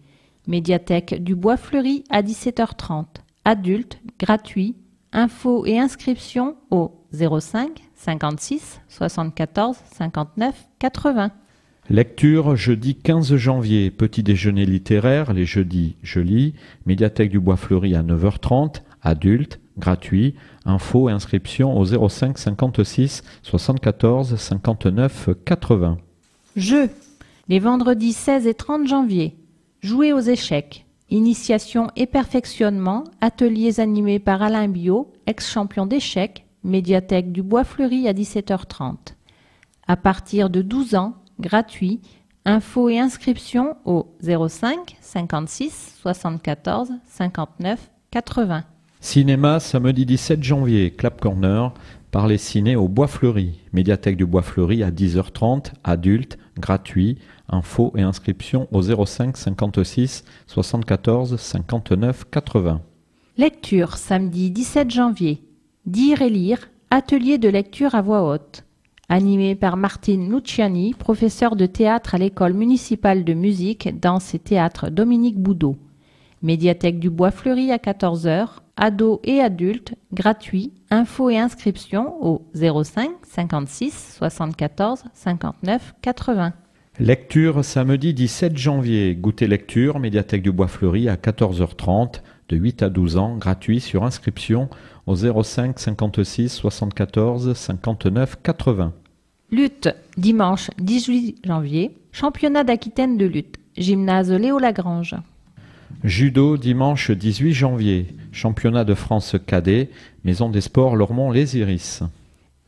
[0.47, 3.05] Médiathèque du Bois Fleuri à 17h30.
[3.45, 4.75] Adulte, gratuit.
[5.13, 11.31] Infos et inscriptions au 05 56 74 59 80.
[11.89, 16.53] Lecture jeudi 15 janvier, petit déjeuner littéraire, les jeudis je lis,
[16.85, 24.35] médiathèque du Bois Fleuri à 9h30, adulte, gratuit, infos et inscriptions au 05 56 74
[24.35, 25.97] 59 80.
[26.55, 26.89] Jeux.
[27.49, 29.35] Les vendredis 16 et 30 janvier.
[29.81, 30.85] Jouer aux échecs.
[31.09, 33.05] Initiation et perfectionnement.
[33.21, 36.45] Ateliers animés par Alain Bio, ex-champion d'échecs.
[36.63, 39.15] Médiathèque du Bois Fleuri à 17h30.
[39.87, 41.99] À partir de 12 ans, gratuit.
[42.45, 48.63] Infos et inscriptions au 05 56 74 59 80.
[48.99, 51.73] Cinéma, samedi 17 janvier, Clap Corner,
[52.11, 53.59] par les ciné au Bois Fleuri.
[53.73, 57.17] Médiathèque du Bois Fleuri à 10h30, adulte, gratuit.
[57.49, 62.81] Infos et inscriptions au 05 56 74 59 80.
[63.37, 65.43] Lecture, samedi 17 janvier.
[65.85, 68.63] Dire et lire, atelier de lecture à voix haute
[69.09, 74.89] animé par Martine Luciani, professeur de théâtre à l'école municipale de musique, danse et théâtre
[74.89, 75.75] Dominique Boudot.
[76.41, 83.11] Médiathèque du Bois Fleuri à 14h, ados et adultes, gratuit, infos et inscriptions au 05
[83.23, 86.53] 56 74 59 80.
[86.99, 92.89] Lecture samedi 17 janvier, goûter lecture, médiathèque du Bois Fleuri à 14h30, de 8 à
[92.89, 94.69] 12 ans, gratuit sur inscription
[95.07, 98.93] au 05 56 74 59 80.
[99.49, 105.15] Lutte, dimanche 18 janvier, championnat d'Aquitaine de lutte, gymnase Léo Lagrange.
[106.03, 109.89] Judo, dimanche 18 janvier, championnat de France cadet,
[110.23, 112.03] maison des sports Lormont-Les Iris.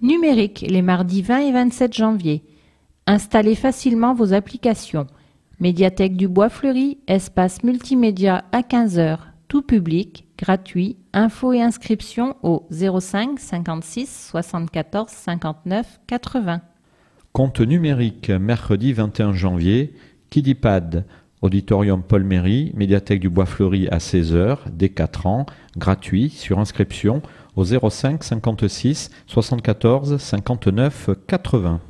[0.01, 2.43] Numérique, les mardis 20 et 27 janvier.
[3.07, 5.07] Installez facilement vos applications.
[5.59, 12.67] Médiathèque du Bois Fleuri, espace multimédia à 15h, tout public, gratuit, infos et inscriptions au
[12.71, 16.61] 05 56 74 59 80.
[17.31, 19.93] Compte numérique, mercredi 21 janvier,
[20.29, 21.05] Kidipad,
[21.41, 25.45] Auditorium Paul Méry, médiathèque du Bois Fleuri à 16h, dès 4 ans,
[25.77, 27.21] gratuit, sur inscription
[27.55, 31.81] au 05 56 74 59 80.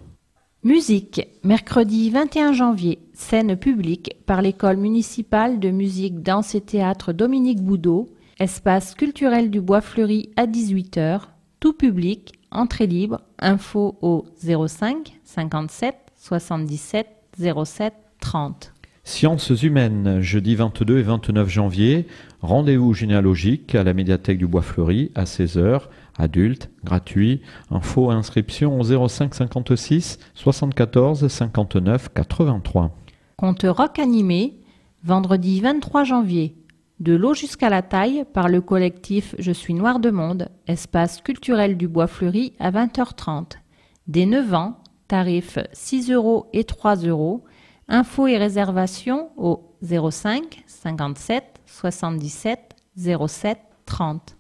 [0.64, 7.62] Musique, mercredi 21 janvier, scène publique par l'école municipale de musique, danse et théâtre Dominique
[7.62, 11.22] Boudot, espace culturel du Bois Fleuri à 18h,
[11.60, 18.74] tout public, entrée libre, info au 05 57 77 07 30.
[19.08, 22.08] Sciences humaines, jeudi 22 et 29 janvier,
[22.42, 25.84] rendez-vous généalogique à la médiathèque du Bois Fleuri à 16h,
[26.18, 32.98] adulte, gratuit, info inscription au 05 56 74 59 83.
[33.38, 34.56] Conte rock animé,
[35.04, 36.56] vendredi 23 janvier,
[37.00, 41.78] de l'eau jusqu'à la taille par le collectif Je suis noir de monde, espace culturel
[41.78, 43.52] du Bois Fleuri à 20h30.
[44.08, 47.44] Dès 9 ans, tarif 6 euros et 3 euros.
[47.88, 54.38] Infos et réservations au 05 57 77 07 30.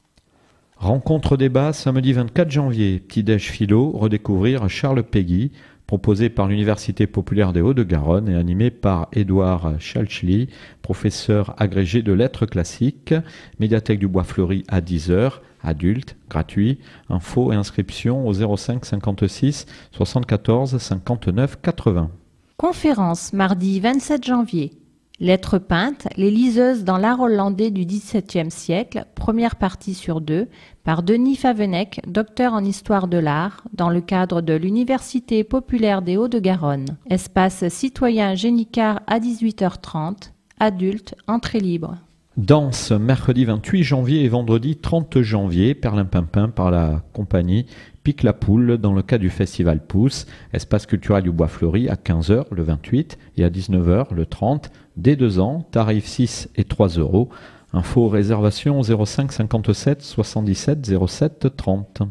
[0.78, 5.52] Rencontre débat samedi 24 janvier, petit-déj philo, redécouvrir Charles Peggy,
[5.86, 10.50] proposé par l'Université populaire des Hauts-de-Garonne et animé par Édouard Chalchli,
[10.82, 13.14] professeur agrégé de lettres classiques,
[13.60, 16.80] médiathèque du Bois Fleuri à 10h, adulte, gratuit,
[17.10, 22.10] info et inscription au 05 56 74 59 80.
[22.58, 24.72] Conférence mardi 27 janvier.
[25.20, 30.47] Lettres peintes, les liseuses dans l'art hollandais du XVIIe siècle, première partie sur deux,
[30.86, 36.16] par Denis Favenec, docteur en histoire de l'art, dans le cadre de l'Université populaire des
[36.16, 36.97] Hauts-de-Garonne.
[37.10, 41.97] Espace citoyen Génicard à 18h30, adulte, entrée libre.
[42.38, 47.65] Danse, mercredi 28 janvier et vendredi 30 janvier, Perlimpinpin par la compagnie
[48.03, 51.95] Pique la Poule dans le cadre du festival Pousse, espace culturel du Bois Fleuri à
[51.95, 56.89] 15h le 28 et à 19h le 30, dès 2 ans, tarif 6 et 3
[56.97, 57.29] euros.
[57.71, 62.01] Info réservation 05 57 77 07 30.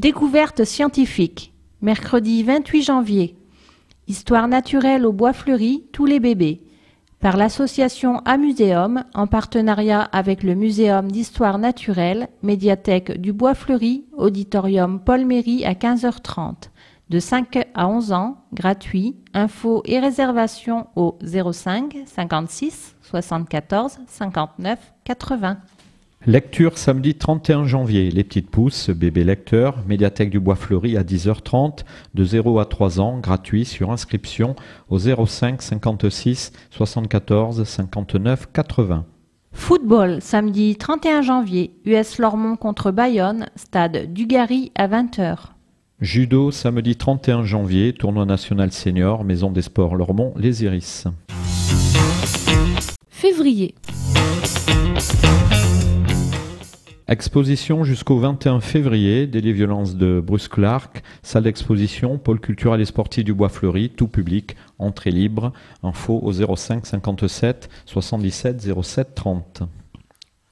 [0.00, 1.52] Découverte scientifique.
[1.80, 3.36] Mercredi 28 janvier.
[4.08, 6.60] Histoire naturelle au Bois Fleuri, tous les bébés
[7.20, 15.00] par l'association Amuséum en partenariat avec le Muséum d'histoire naturelle, médiathèque du Bois Fleuri, auditorium
[15.00, 16.70] Paul Méry à 15h30.
[17.10, 25.58] De 5 à 11 ans, gratuit, infos et réservations au 05 56 74 59 80.
[26.26, 28.10] Lecture samedi 31 janvier.
[28.10, 33.00] Les petites pousses, bébé lecteur, médiathèque du Bois Fleuri à 10h30, de 0 à 3
[33.00, 34.54] ans, gratuit sur inscription
[34.90, 39.06] au 05 56 74 59 80.
[39.52, 45.38] Football, samedi 31 janvier, US Lormont contre Bayonne, stade Dugarry à 20h.
[46.02, 51.06] Judo, samedi 31 janvier, tournoi national senior, maison des sports Lormont, Les Iris.
[53.08, 53.74] Février.
[57.10, 63.24] Exposition jusqu'au 21 février, Délit violences de Bruce Clark, salle d'exposition, pôle culturel et sportif
[63.24, 65.52] du Bois Fleuri, tout public, entrée libre,
[65.82, 69.62] info au 05 57 77 07 30.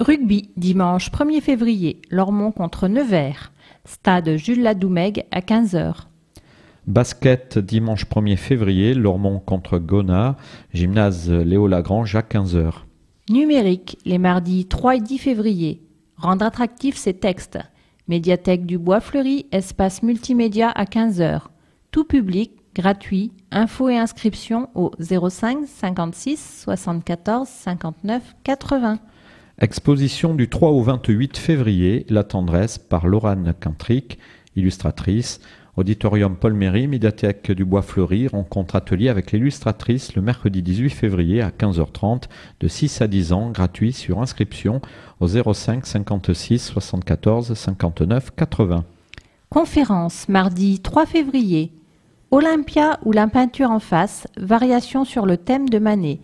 [0.01, 3.53] Rugby, dimanche 1er février, Lormont contre Nevers,
[3.85, 6.07] stade Jules Ladoumègue à 15h.
[6.89, 10.37] Basket dimanche 1er février, Lormont contre Gona,
[10.75, 12.73] gymnase Léo Lagrange à 15h.
[13.31, 15.88] Numérique, les mardis 3 et 10 février.
[16.19, 17.59] Rendre attractifs ces textes.
[18.09, 21.43] Médiathèque du Bois Fleuri, espace multimédia à 15h.
[21.93, 23.33] Tout public, gratuit.
[23.51, 28.99] Infos et inscriptions au 05 56 74 59 80.
[29.61, 34.19] Exposition du 3 au 28 février, La tendresse par Laurane Quintric,
[34.57, 35.41] illustratrice.
[35.79, 41.41] Auditorium Paul Méry, médiathèque du Bois Fleuri, rencontre atelier avec l'illustratrice le mercredi 18 février
[41.41, 42.25] à 15h30
[42.59, 44.81] de 6 à 10 ans, gratuit sur inscription
[45.21, 48.85] au 05 56 74 59 80.
[49.51, 51.71] Conférence mardi 3 février.
[52.33, 56.19] Olympia ou la peinture en face, variation sur le thème de Manet.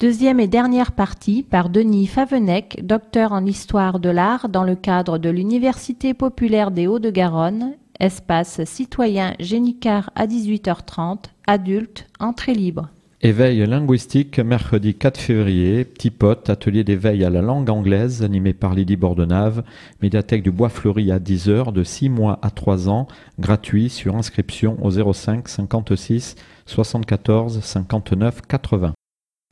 [0.00, 5.16] Deuxième et dernière partie par Denis Favenec, docteur en histoire de l'art dans le cadre
[5.16, 11.24] de l'Université populaire des Hauts-de-Garonne Espace citoyen Génicard à 18h30.
[11.48, 12.90] Adulte, entrée libre.
[13.22, 15.84] Éveil linguistique, mercredi 4 février.
[15.84, 19.64] Petit pote, atelier d'éveil à la langue anglaise, animé par Lydie Bordenave.
[20.00, 23.08] Médiathèque du Bois Fleuri à 10h, de 6 mois à 3 ans.
[23.40, 26.36] Gratuit sur inscription au 05 56
[26.66, 28.92] 74 59 80.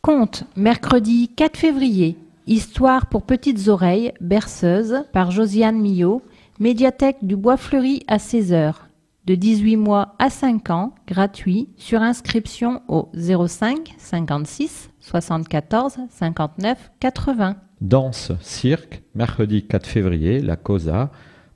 [0.02, 2.16] Conte, mercredi 4 février.
[2.46, 6.22] Histoire pour petites oreilles, berceuse, par Josiane Millot.
[6.58, 8.72] Médiathèque du Bois Fleuri à 16h.
[9.26, 17.56] De 18 mois à 5 ans, gratuit, sur inscription au 05 56 74 59 80.
[17.82, 21.10] Danse, cirque, mercredi 4 février, la Cosa,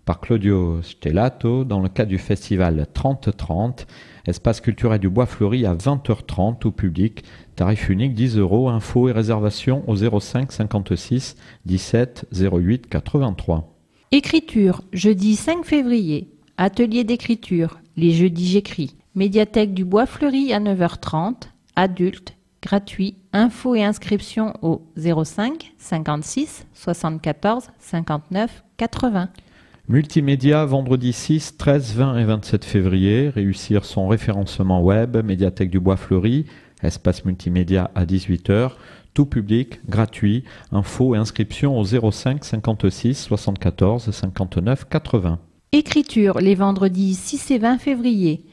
[0.05, 3.87] par Claudio Stellato, dans le cadre du festival 30-30,
[4.27, 7.25] espace culturel du Bois Fleuri à 20h30, tout public,
[7.57, 13.80] tarif unique 10 euros, info et réservation au 05 56 17 08 83.
[14.13, 16.27] Écriture, jeudi 5 février.
[16.57, 18.97] Atelier d'écriture, les jeudis j'écris.
[19.15, 21.43] Médiathèque du Bois Fleuri à 9h30.
[21.77, 23.15] Adulte, gratuit.
[23.33, 29.29] Infos et inscriptions au 05 56 74 59 80.
[29.89, 33.29] Multimédia, vendredi 6, 13, 20 et 27 février.
[33.29, 36.47] Réussir son référencement web, Médiathèque du Bois Fleuri,
[36.83, 38.73] espace multimédia à 18h
[39.15, 45.39] tout public, gratuit, info et inscription au 05 56 74 59 80.
[45.73, 48.45] Écriture les vendredis 6 et 20 février.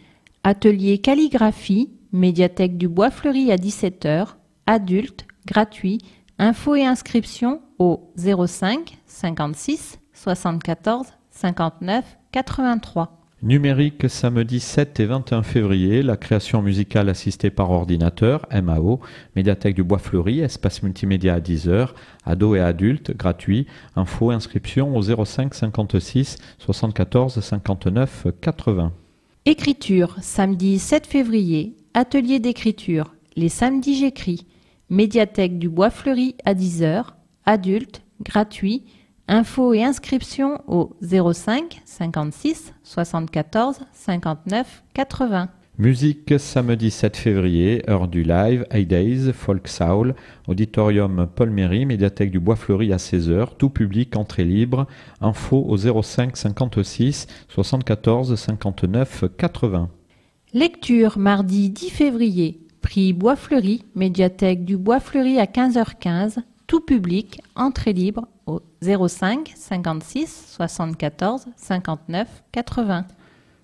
[0.43, 4.35] Atelier calligraphie, médiathèque du Bois Fleuri à 17h,
[4.65, 5.99] adulte, gratuit,
[6.37, 13.16] info et inscription au 05 56 74 59 83.
[13.43, 18.99] Numérique samedi 7 et 21 février, la création musicale assistée par ordinateur, MAO,
[19.35, 21.89] médiathèque du Bois Fleuri, espace multimédia à 10h,
[22.25, 28.91] ados et adultes, gratuit, info, inscription au 05 56 74 59 80.
[29.45, 34.47] Écriture, samedi 7 février, atelier d'écriture, les samedis j'écris,
[34.89, 37.03] médiathèque du Bois Fleuri à 10h,
[37.45, 38.83] adulte, gratuit,
[39.29, 45.49] Infos et inscriptions au 05 56 74 59 80.
[45.77, 50.15] Musique samedi 7 février, heure du live, A-Days, Folk Soul,
[50.47, 54.87] auditorium Paul Méry, médiathèque du Bois Fleuri à 16h, tout public, entrée libre,
[55.19, 59.89] info au 05 56 74 59 80.
[60.53, 67.41] Lecture mardi 10 février, prix Bois Fleuri, médiathèque du Bois Fleuri à 15h15, tout public,
[67.55, 73.05] entrée libre au 05 56 74 59 80.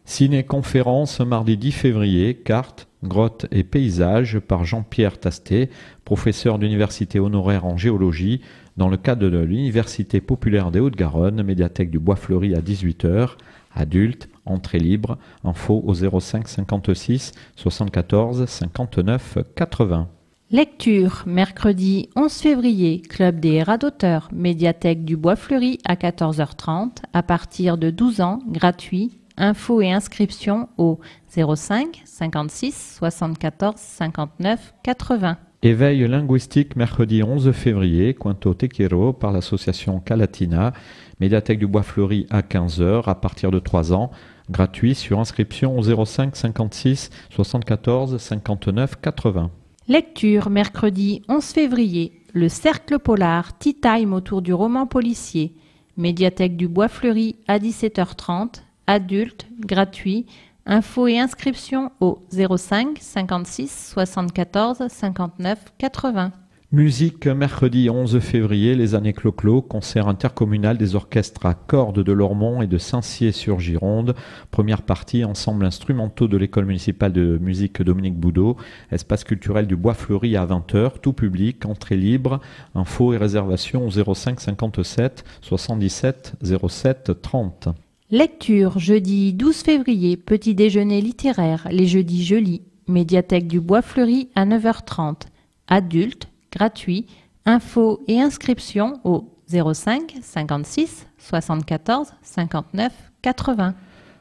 [0.06, 5.70] Ciné-conférence mardi 10 février, carte, grotte et paysage par Jean-Pierre Tastet,
[6.04, 8.42] professeur d'université honoraire en géologie,
[8.76, 13.32] dans le cadre de l'Université populaire des Hauts-de-Garonne, médiathèque du Bois Fleuri à 18h,
[13.74, 20.10] adulte, entrée libre, info au 05 56 74 59 80.
[20.56, 27.80] Lecture, mercredi 11 février, Club des radoteurs, médiathèque du Bois Fleuri à 14h30, à partir
[27.80, 29.18] de 12 ans, gratuit.
[29.36, 31.00] Infos et inscriptions au
[31.36, 35.38] 05 56 74 59 80.
[35.64, 40.74] Éveil linguistique mercredi 11 février, Quinto Tequero par l'association Calatina,
[41.20, 44.12] médiathèque du Bois Fleuri à 15h à partir de 3 ans,
[44.52, 49.50] gratuit sur inscription au 05 56 74 59 80.
[49.90, 52.22] Lecture mercredi 11 février.
[52.32, 55.58] Le Cercle Polar, Tea Time autour du roman policier.
[55.98, 58.62] Médiathèque du Bois Fleuri à 17h30.
[58.88, 60.26] Adulte, gratuit.
[60.66, 66.32] Infos et inscriptions au 05 56 74 59 80.
[66.74, 72.64] Musique, mercredi 11 février, les années Clo-Clo, concert intercommunal des orchestres à cordes de Lormont
[72.64, 74.16] et de Saint-Cier-sur-Gironde.
[74.50, 78.58] Première partie, ensemble instrumentaux de l'école municipale de musique Dominique Boudot.
[78.92, 82.40] Espace culturel du Bois Fleuri à 20h, tout public, entrée libre.
[82.74, 87.68] Infos et réservations au 05 57 77 07 30.
[88.10, 92.64] Lecture, jeudi 12 février, petit déjeuner littéraire, les jeudis je lis.
[92.88, 95.28] Médiathèque du Bois Fleuri à 9h30.
[95.68, 97.08] Adultes, gratuit.
[97.46, 103.76] Infos et inscriptions au 05 56 74 59 80.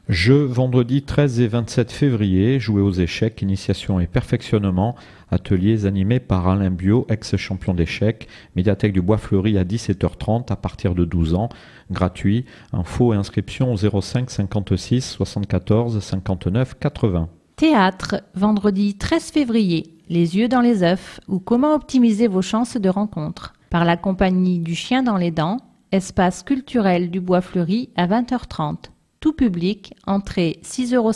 [0.09, 4.97] Jeux vendredi 13 et 27 février, jouer aux échecs, initiation et perfectionnement,
[5.31, 8.27] ateliers animés par Alain Bio, ex-champion d'échecs,
[8.57, 11.47] médiathèque du Bois Fleuri à 17h30 à partir de 12 ans,
[11.89, 17.29] gratuit, infos et inscriptions au 05 56 74 59 80.
[17.55, 22.89] Théâtre, vendredi 13 février, Les yeux dans les œufs ou Comment optimiser vos chances de
[22.89, 25.57] rencontre par la compagnie du Chien dans les dents,
[25.91, 28.89] espace culturel du Bois Fleuri à 20h30.
[29.19, 31.11] Tout public, entrée 6,50 euros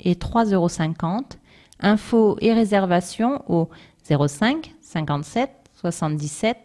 [0.00, 0.68] et 3,50 euros.
[1.80, 3.68] Infos et réservations au
[4.08, 6.56] 05 57 77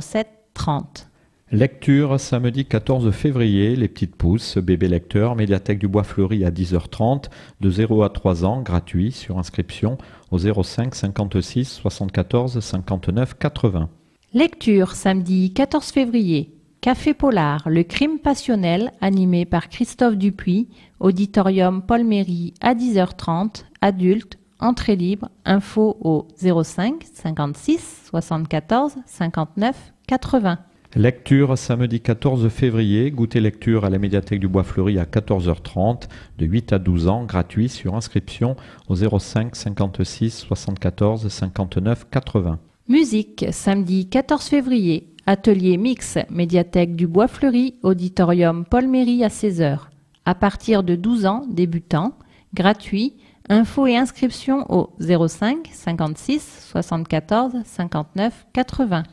[0.00, 1.09] 07 30.
[1.52, 7.24] Lecture samedi 14 février, Les Petites Pousses, bébé lecteur, médiathèque du Bois Fleuri à 10h30,
[7.60, 9.98] de 0 à 3 ans, gratuit, sur inscription
[10.30, 13.88] au 05 56 74 59 80.
[14.32, 20.68] Lecture samedi 14 février, Café Polar, le crime passionnel, animé par Christophe Dupuis,
[21.00, 30.58] auditorium Paul Méry à 10h30, adulte, entrée libre, info au 05 56 74 59 80.
[30.96, 36.46] Lecture samedi 14 février, goûter lecture à la médiathèque du Bois Fleuri à 14h30, de
[36.46, 38.56] 8 à 12 ans, gratuit sur inscription
[38.88, 42.58] au 05 56 74 59 80.
[42.88, 49.82] Musique, samedi 14 février, atelier mix, médiathèque du Bois Fleuri, auditorium Paul Méry à 16h.
[50.24, 52.14] À partir de 12 ans, débutant,
[52.52, 53.14] gratuit,
[53.48, 59.04] info et inscription au 05 56 74 59 80.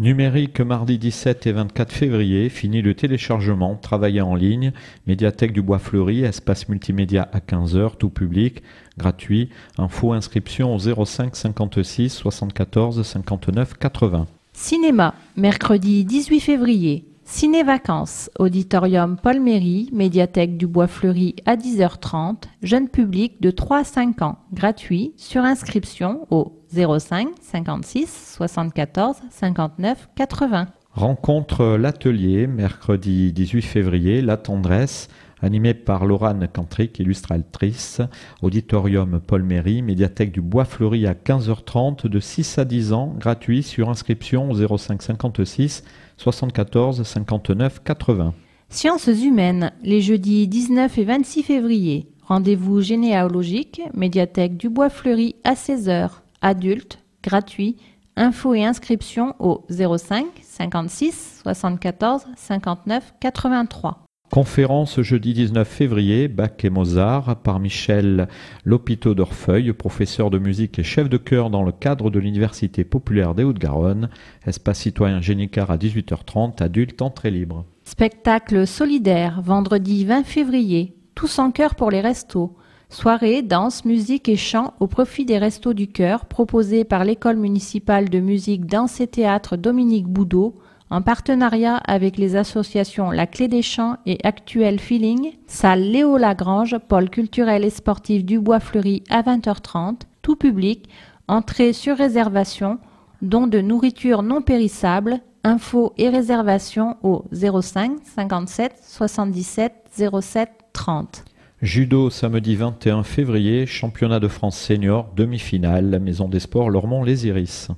[0.00, 4.70] Numérique mardi 17 et 24 février, fini le téléchargement, travailler en ligne,
[5.08, 8.62] médiathèque du Bois Fleuri, espace multimédia à 15h, tout public,
[8.96, 14.28] gratuit, info inscription au 05 56 74 59 80.
[14.52, 22.88] Cinéma, mercredi 18 février, Ciné-vacances, auditorium Paul Méry, médiathèque du Bois Fleuri à 10h30, jeune
[22.88, 30.68] public de 3 à 5 ans, gratuit, sur inscription au 05 56 74 59 80.
[30.92, 35.08] Rencontre l'atelier, mercredi 18 février, La Tendresse,
[35.42, 38.00] animé par Laurane Cantric, illustratrice,
[38.40, 43.62] auditorium Paul Méry, médiathèque du Bois Fleuri à 15h30, de 6 à 10 ans, gratuit,
[43.62, 45.84] sur inscription au 05 56
[46.18, 48.34] 74 59 80.
[48.68, 52.08] Sciences humaines, les jeudis 19 et 26 février.
[52.22, 56.10] Rendez-vous généalogique, médiathèque du Bois Fleuri à 16h.
[56.42, 57.76] Adulte, gratuit.
[58.16, 64.07] Infos et inscriptions au 05 56 74 59 83.
[64.30, 68.28] Conférence jeudi 19 février, Bach et Mozart, par Michel
[68.62, 73.34] Lopito d'Orfeuille, professeur de musique et chef de chœur dans le cadre de l'Université populaire
[73.34, 74.10] des Hauts-de-Garonne.
[74.46, 77.64] Espace citoyen Génicard à 18h30, adulte entrée libre.
[77.84, 82.54] Spectacle solidaire, vendredi 20 février, tous en chœur pour les restos.
[82.90, 88.10] Soirée, danse, musique et chant au profit des restos du cœur proposés par l'école municipale
[88.10, 90.58] de musique, danse et théâtre Dominique Boudot
[90.90, 96.76] en partenariat avec les associations La Clé des Champs et Actuel Feeling, salle Léo Lagrange,
[96.88, 100.88] pôle culturel et sportif du Bois Fleuri à 20h30, tout public,
[101.28, 102.78] entrée sur réservation,
[103.20, 109.72] dons de nourriture non périssable, infos et réservations au 05 57 77
[110.20, 111.24] 07 30.
[111.60, 117.68] Judo samedi 21 février, championnat de France senior, demi-finale, la maison des sports Lormont-Les Iris.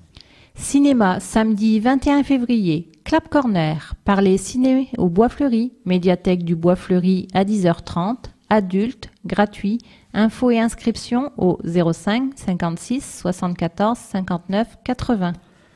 [0.55, 7.27] Cinéma samedi 21 février, Clap Corner, parler ciné au Bois Fleuri, médiathèque du Bois Fleuri
[7.35, 9.79] à 10h30, adulte, gratuit,
[10.15, 15.33] info et inscription au 05 56 74 59 80.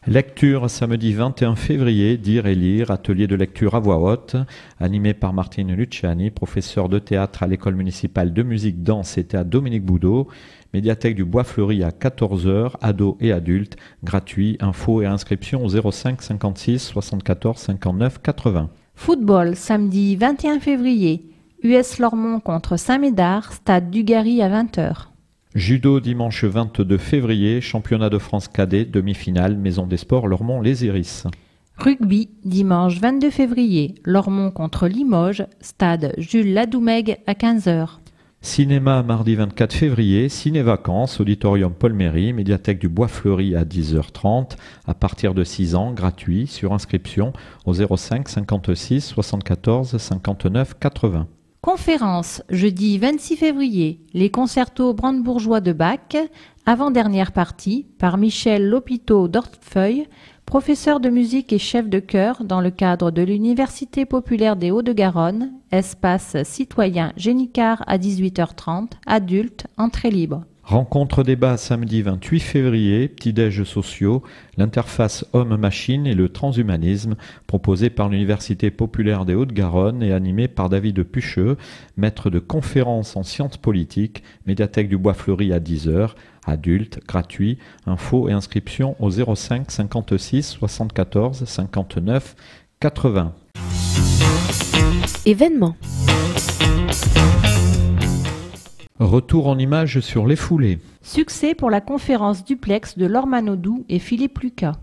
[0.07, 4.37] Lecture samedi 21 février, Dire et lire, atelier de lecture à voix haute,
[4.79, 9.49] animé par Martine Luciani, professeur de théâtre à l'école municipale de musique, danse et théâtre
[9.49, 10.29] Dominique Boudot,
[10.75, 16.21] médiathèque du Bois Fleuri à 14h, ados et adultes, gratuit, info et inscription au 05
[16.21, 18.69] 56 74 59 80.
[18.97, 21.31] Football, samedi 21 février,
[21.63, 25.14] US Lormont contre Saint-Médard, stade Dugarry à 20h.
[25.55, 31.29] Judo dimanche 22 février, championnat de France cadet, demi-finale, Maison des Sports, Lormont-Les Iris.
[31.77, 37.87] Rugby, dimanche 22 février, Lormont contre Limoges, stade Jules Ladoumègue à 15h.
[38.41, 44.57] Cinéma mardi 24 février, ciné-vacances, auditorium Paul Méry, médiathèque du Bois Fleuri à 10h30,
[44.89, 47.33] à partir de 6 ans, gratuit, sur inscription
[47.65, 51.29] au 05 56 74 59 80.
[51.65, 56.15] Conférence, jeudi 26 février, les concertos brandebourgeois de Bach,
[56.67, 60.07] avant-dernière partie, par Michel Lopiteau d'Ortefeuille,
[60.45, 65.55] professeur de musique et chef de chœur dans le cadre de l'Université populaire des Hauts-de-Garonne,
[65.73, 70.45] espace citoyen Génicard à 18h30, adulte, entrée libre.
[70.65, 74.23] Rencontre débat samedi 28 février, petit-déj sociaux,
[74.57, 81.03] l'interface homme-machine et le transhumanisme, proposé par l'Université populaire des Hauts-de-Garonne et animé par David
[81.03, 81.59] Pucheux,
[81.99, 86.13] maître de conférences en sciences politiques, médiathèque du Bois Fleuri à 10h,
[86.47, 92.37] adulte, gratuit, info et inscription au 05 56 74 59
[92.81, 93.35] 80.
[95.27, 95.77] Événement.
[99.01, 100.79] Retour en images sur les foulées.
[101.03, 104.77] Succès pour la conférence duplex de Laure Manodou et Philippe Lucas.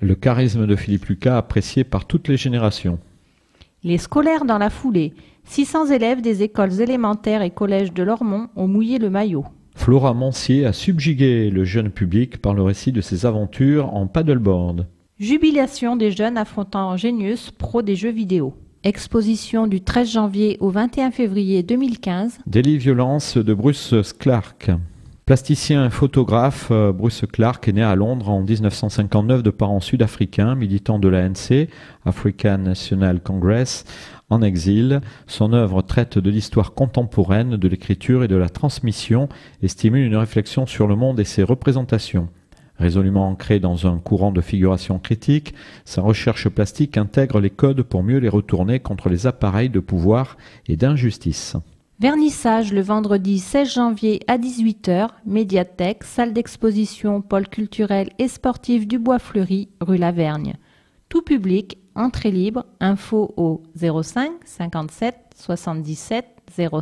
[0.00, 2.98] Le charisme de Philippe Lucas apprécié par toutes les générations.
[3.82, 5.12] Les scolaires dans la foulée.
[5.44, 9.44] 600 élèves des écoles élémentaires et collèges de Lormont ont mouillé le maillot.
[9.76, 14.86] Flora Moncier a subjugué le jeune public par le récit de ses aventures en paddleboard.
[15.18, 18.54] Jubilation des jeunes affrontant Genius, pro des jeux vidéo.
[18.86, 22.40] Exposition du 13 janvier au 21 février 2015.
[22.46, 24.70] Délit violence de Bruce Clark.
[25.24, 30.54] Plasticien et photographe, euh, Bruce Clark est né à Londres en 1959 de parents sud-africains,
[30.54, 31.70] militant de l'ANC,
[32.04, 33.86] African National Congress,
[34.28, 35.00] en exil.
[35.26, 39.30] Son œuvre traite de l'histoire contemporaine, de l'écriture et de la transmission
[39.62, 42.28] et stimule une réflexion sur le monde et ses représentations.
[42.78, 45.54] Résolument ancré dans un courant de figuration critique,
[45.84, 50.36] sa recherche plastique intègre les codes pour mieux les retourner contre les appareils de pouvoir
[50.66, 51.56] et d'injustice.
[52.00, 58.98] Vernissage le vendredi 16 janvier à 18h, médiathèque, salle d'exposition, pôle culturel et sportif du
[58.98, 60.54] Bois Fleuri, rue Lavergne.
[61.08, 66.26] Tout public, entrée libre, info au 05 57 77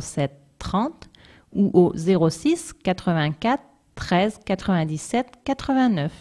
[0.01, 1.09] 07 30
[1.53, 3.61] ou au 06 84
[3.95, 6.11] 13 97 89.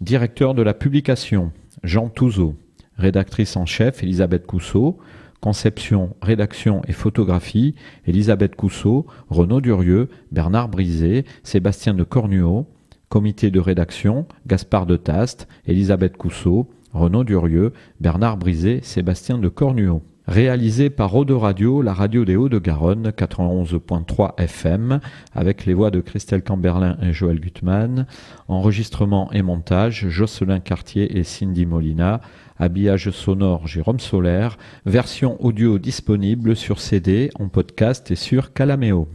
[0.00, 1.50] Directeur de la publication,
[1.82, 2.56] Jean Touzeau.
[2.96, 4.98] Rédactrice en chef, Elisabeth Cousseau.
[5.40, 7.74] Conception, rédaction et photographie,
[8.06, 12.66] Elisabeth Cousseau, Renaud Durieux, Bernard Brisé, Sébastien de Cornuau.
[13.08, 20.02] Comité de rédaction, Gaspard de Taste, Elisabeth Cousseau, Renaud Durieux, Bernard Brisé, Sébastien de Cornuau.
[20.26, 25.00] Réalisé par Rode Radio, la radio des Hauts-de-Garonne, 91.3 FM,
[25.34, 28.06] avec les voix de Christelle Camberlin et Joël Gutmann.
[28.48, 32.22] Enregistrement et montage, Jocelyn Cartier et Cindy Molina.
[32.58, 34.56] Habillage sonore, Jérôme Solaire.
[34.86, 39.08] Version audio disponible sur CD, en podcast et sur Calameo.